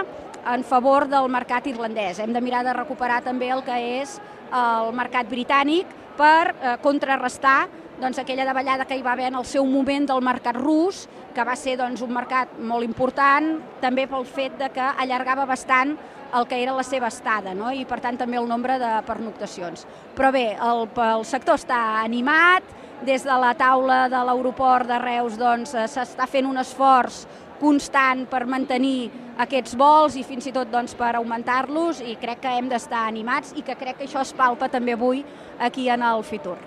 [0.49, 2.17] en favor del mercat irlandès.
[2.17, 4.17] Hem de mirar de recuperar també el que és
[4.49, 5.85] el mercat britànic
[6.17, 7.67] per eh, contrarrestar
[7.99, 11.43] doncs, aquella davallada que hi va haver en el seu moment del mercat rus, que
[11.45, 15.97] va ser doncs, un mercat molt important, també pel fet de que allargava bastant
[16.33, 17.71] el que era la seva estada, no?
[17.73, 19.85] i per tant també el nombre de pernoctacions.
[20.15, 25.37] Però bé, el, el sector està animat, des de la taula de l'aeroport de Reus
[25.39, 27.23] doncs, eh, s'està fent un esforç
[27.59, 32.57] constant per mantenir aquests vols i fins i tot doncs, per augmentar-los i crec que
[32.57, 35.23] hem d'estar animats i que crec que això es palpa també avui
[35.59, 36.57] aquí en el Fitur.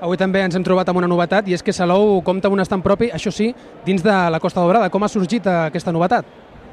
[0.00, 2.62] Avui també ens hem trobat amb una novetat i és que Salou compta amb un
[2.62, 3.50] estant propi, això sí,
[3.84, 4.88] dins de la Costa Daurada.
[4.88, 6.24] Com ha sorgit eh, aquesta novetat?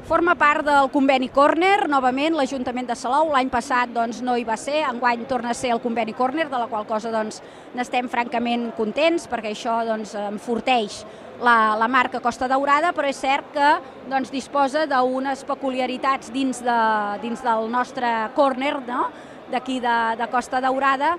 [0.08, 3.28] Forma part del conveni Corner, novament, l'Ajuntament de Salou.
[3.34, 6.56] L'any passat doncs, no hi va ser, enguany torna a ser el conveni Corner, de
[6.56, 7.42] la qual cosa doncs,
[7.76, 11.04] n'estem francament contents, perquè això doncs, enforteix
[11.44, 16.82] la, la marca Costa Daurada, però és cert que doncs, disposa d'unes peculiaritats dins, de,
[17.28, 19.10] dins del nostre corner, no?
[19.52, 21.18] d'aquí de, de Costa Daurada,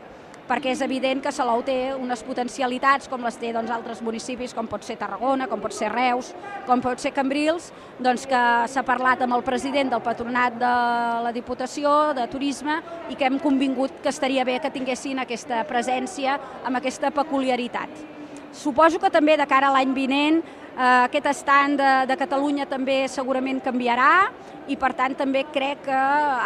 [0.48, 4.66] perquè és evident que Salou té unes potencialitats com les té doncs, altres municipis, com
[4.66, 6.32] pot ser Tarragona, com pot ser Reus,
[6.66, 7.70] com pot ser Cambrils,
[8.00, 8.42] doncs que
[8.72, 10.74] s'ha parlat amb el president del patronat de
[11.26, 12.80] la Diputació de Turisme
[13.12, 17.92] i que hem convingut que estaria bé que tinguessin aquesta presència amb aquesta peculiaritat.
[18.52, 20.40] Suposo que també de cara a l'any vinent
[20.78, 24.28] aquest estand de, de Catalunya també segurament canviarà
[24.70, 25.98] i per tant també crec que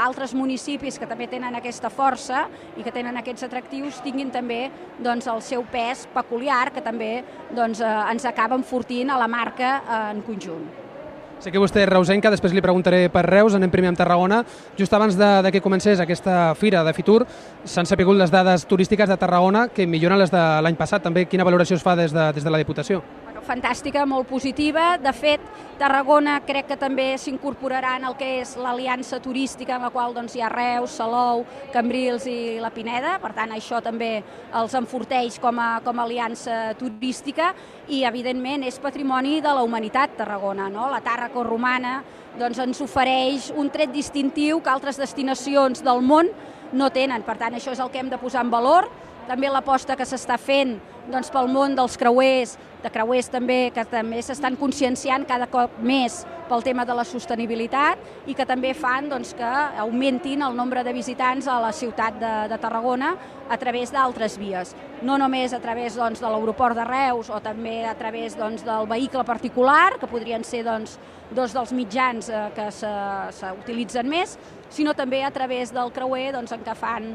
[0.06, 2.46] altres municipis que també tenen aquesta força
[2.78, 4.70] i que tenen aquests atractius tinguin també
[5.02, 7.18] doncs, el seu pes peculiar que també
[7.50, 10.70] doncs, eh, ens acaba enfortint a la marca eh, en conjunt.
[11.42, 14.44] Sé que vostè és reusenca, després li preguntaré per Reus, anem primer amb Tarragona.
[14.78, 17.24] Just abans de, de que comencés aquesta fira de Fitur,
[17.66, 21.02] s'han sapigut les dades turístiques de Tarragona que milloren les de l'any passat.
[21.02, 23.02] També quina valoració es fa des de, des de la Diputació?
[23.46, 24.96] Fantàstica, molt positiva.
[25.02, 25.42] De fet,
[25.78, 30.36] Tarragona crec que també s'incorporarà en el que és l'aliança turística en la qual doncs,
[30.36, 33.16] hi ha Reus, Salou, Cambrils i la Pineda.
[33.22, 34.12] Per tant, això també
[34.58, 37.52] els enforteix com a, com a aliança turística
[37.88, 40.70] i, evidentment, és patrimoni de la humanitat Tarragona.
[40.70, 40.88] No?
[40.92, 42.00] La Tàrraco romana
[42.38, 46.30] doncs, ens ofereix un tret distintiu que altres destinacions del món
[46.72, 47.24] no tenen.
[47.26, 48.88] Per tant, això és el que hem de posar en valor
[49.28, 50.78] també l'aposta que s'està fent
[51.10, 56.22] doncs, pel món dels creuers, de creuers també, que també s'estan conscienciant cada cop més
[56.50, 59.52] pel tema de la sostenibilitat i que també fan doncs, que
[59.82, 63.14] augmentin el nombre de visitants a la ciutat de, de Tarragona
[63.48, 64.74] a través d'altres vies.
[65.02, 68.86] No només a través doncs, de l'aeroport de Reus o també a través doncs, del
[68.90, 70.98] vehicle particular, que podrien ser doncs,
[71.32, 74.36] dos dels mitjans eh, que s'utilitzen més,
[74.72, 77.12] sinó també a través del creuer doncs, en què fan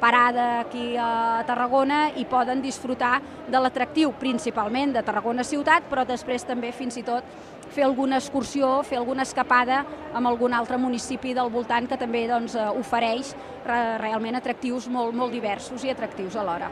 [0.00, 3.16] parada aquí a Tarragona i poden disfrutar
[3.50, 7.26] de l'atractiu principalment de Tarragona ciutat, però després també fins i tot
[7.74, 9.82] fer alguna excursió, fer alguna escapada
[10.14, 13.34] amb algun altre municipi del voltant que també doncs, eh, ofereix
[13.66, 16.70] re realment atractius molt, molt diversos i atractius alhora.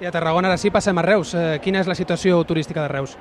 [0.00, 1.34] I a Tarragona ara sí passem a Reus.
[1.34, 3.16] Eh, quina és la situació turística de Reus?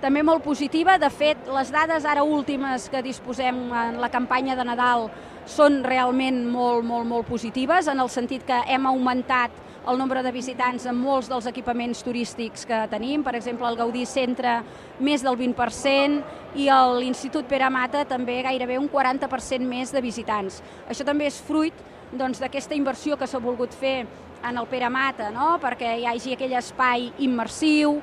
[0.00, 0.98] També molt positiva.
[0.98, 5.08] De fet, les dades ara últimes que disposem en la campanya de Nadal
[5.50, 10.32] són realment molt, molt, molt positives, en el sentit que hem augmentat el nombre de
[10.32, 14.58] visitants en molts dels equipaments turístics que tenim, per exemple el Gaudí Centre
[15.00, 16.68] més del 20% i
[17.00, 20.60] l'Institut Pere Mata també gairebé un 40% més de visitants.
[20.88, 21.74] Això també és fruit
[22.12, 24.04] doncs, d'aquesta doncs, inversió que s'ha volgut fer
[24.44, 25.54] en el Pere Mata, no?
[25.62, 27.98] perquè hi hagi aquell espai immersiu,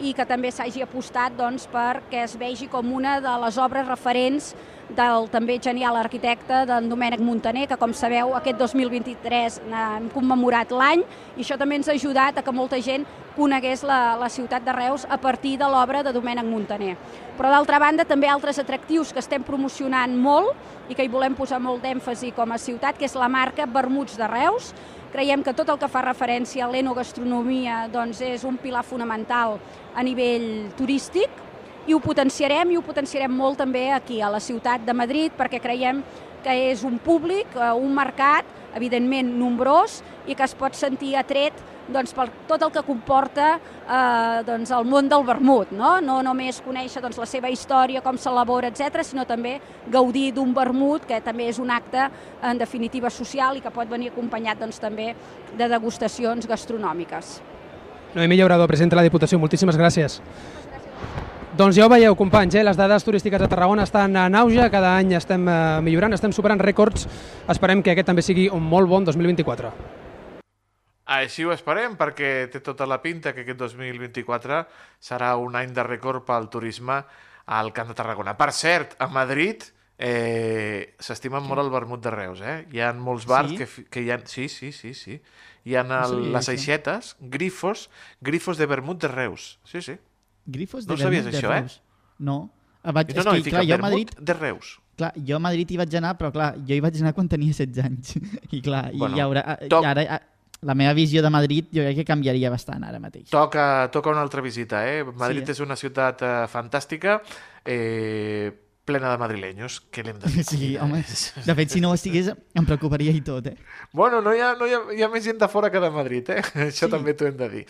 [0.00, 4.52] i que també s'hagi apostat doncs, perquè es vegi com una de les obres referents
[4.92, 11.04] del també genial arquitecte d'en Domènec Montaner, que com sabeu aquest 2023 hem commemorat l'any
[11.36, 14.72] i això també ens ha ajudat a que molta gent conegués la, la ciutat de
[14.76, 16.96] Reus a partir de l'obra de Domènec Montaner.
[17.38, 21.60] Però d'altra banda també altres atractius que estem promocionant molt i que hi volem posar
[21.62, 24.74] molt d'èmfasi com a ciutat, que és la marca Vermuts de Reus,
[25.12, 29.58] Creiem que tot el que fa referència a l'enogastronomia doncs, és un pilar fonamental
[29.92, 31.34] a nivell turístic
[31.84, 35.60] i ho potenciarem i ho potenciarem molt també aquí a la ciutat de Madrid perquè
[35.60, 36.00] creiem
[36.42, 41.60] que és un públic, eh, un mercat, evidentment nombrós i que es pot sentir atret
[41.94, 45.72] doncs, per tot el que comporta eh, doncs, el món del vermut.
[45.76, 49.58] No, no només conèixer doncs, la seva història, com s'elabora, etc, sinó també
[49.92, 52.08] gaudir d'un vermut, que també és un acte,
[52.42, 55.12] en definitiva, social i que pot venir acompanyat doncs, també
[55.58, 57.38] de degustacions gastronòmiques.
[58.12, 60.20] Noemí Llaurador, presidenta de la Diputació, moltíssimes gràcies.
[61.52, 62.62] Doncs ja ho veieu, companys, eh?
[62.64, 66.60] les dades turístiques de Tarragona estan en auge, cada any estem eh, millorant, estem superant
[66.60, 67.04] rècords.
[67.52, 70.01] Esperem que aquest també sigui un molt bon 2024.
[71.04, 74.60] Així ho esperem, perquè té tota la pinta que aquest 2024
[75.02, 77.00] serà un any de rècord pel turisme
[77.46, 78.36] al Camp de Tarragona.
[78.38, 79.64] Per cert, a Madrid
[79.98, 82.66] eh, s'estimen molt el vermut de Reus, eh?
[82.72, 83.58] Hi ha molts bars Sí?
[83.58, 84.20] que, que hi ha...
[84.30, 85.18] Sí, sí, sí, sí.
[85.66, 87.88] Hi ha el, sabia les aixetes, grifos,
[88.20, 89.58] grifos de vermut de Reus.
[89.64, 89.98] Sí, sí.
[90.46, 91.60] Grifos No de ho sabies, de això, eh?
[91.60, 91.80] Reus.
[92.18, 92.38] No.
[92.82, 94.72] Ah, Vaig, No, no, és que, clar, jo a Madrid, de Reus.
[94.98, 97.54] clar, jo a Madrid hi vaig anar, però clar, jo hi vaig anar quan tenia
[97.54, 98.14] 16 anys.
[98.58, 100.20] I clar, i, Bueno, hi haurà, i toc- ara,
[100.62, 103.28] la meva visió de Madrid jo crec que canviaria bastant ara mateix.
[103.30, 105.02] Toca, toca una altra visita, eh?
[105.04, 105.56] Madrid Sí, eh?
[105.56, 107.20] és una ciutat eh, fantàstica,
[107.64, 108.52] eh,
[108.84, 109.76] plena de madrilenyos.
[109.94, 110.42] Què l'hem de dir?
[110.52, 111.02] Sí, home,
[111.46, 113.56] de fet, si no ho estigués, em preocuparia i tot, eh?
[113.92, 115.90] Bueno, no hi, ha, no hi, ha, hi ha més gent de fora que de
[115.94, 116.42] Madrid, eh?
[116.68, 116.90] Això Sí.
[116.90, 117.64] també t'ho hem de dir.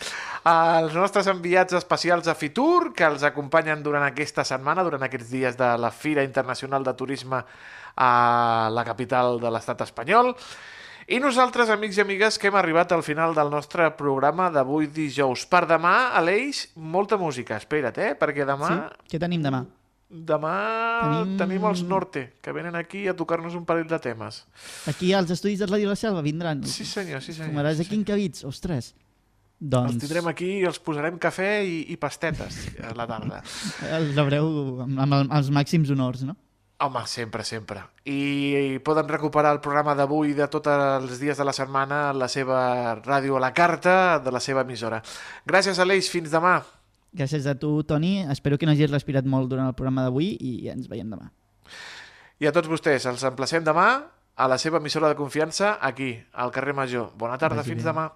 [0.49, 5.57] Els nostres enviats especials a Fitur, que els acompanyen durant aquesta setmana, durant aquests dies
[5.57, 7.43] de la Fira Internacional de Turisme
[7.95, 10.33] a la capital de l'estat espanyol.
[11.07, 15.45] I nosaltres, amics i amigues, que hem arribat al final del nostre programa d'avui dijous.
[15.51, 17.57] Per demà, Aleix, molta música.
[17.59, 18.13] Espera't, eh?
[18.19, 18.69] Perquè demà...
[18.69, 19.07] Sí?
[19.13, 19.63] Què tenim demà?
[20.13, 20.53] Demà
[21.01, 21.37] tenim...
[21.41, 24.43] Tenim- els Norte, que venen aquí a tocar-nos un parell de temes.
[24.87, 26.63] Aquí als estudis de Ràdio La Selva vindran.
[26.69, 27.51] Sí, senyor, sí, senyor.
[27.51, 28.93] Fumaràs sí, aquí en Cabits, ostres.
[29.63, 33.41] Doncs Els tindrem aquí i els posarem cafè i, i pastetes a la tarda.
[33.97, 34.49] els rebreu
[34.85, 36.35] amb, amb els màxims honors, no?
[36.83, 37.79] Home, sempre, sempre.
[38.03, 42.15] I poden recuperar el programa d'avui i de tots els dies de la setmana a
[42.17, 42.57] la seva
[42.99, 44.99] ràdio a la carta de la seva emissora.
[45.47, 46.09] Gràcies, Aleix.
[46.11, 46.57] Fins demà.
[47.15, 48.25] Gràcies a tu, Toni.
[48.33, 51.29] Espero que no hagis respirat molt durant el programa d'avui i ens veiem demà.
[52.43, 53.87] I a tots vostès, els emplacem demà
[54.35, 57.13] a la seva emissora de confiança aquí, al carrer Major.
[57.15, 57.91] Bona tarda, Vagi fins bé.
[57.93, 58.09] demà.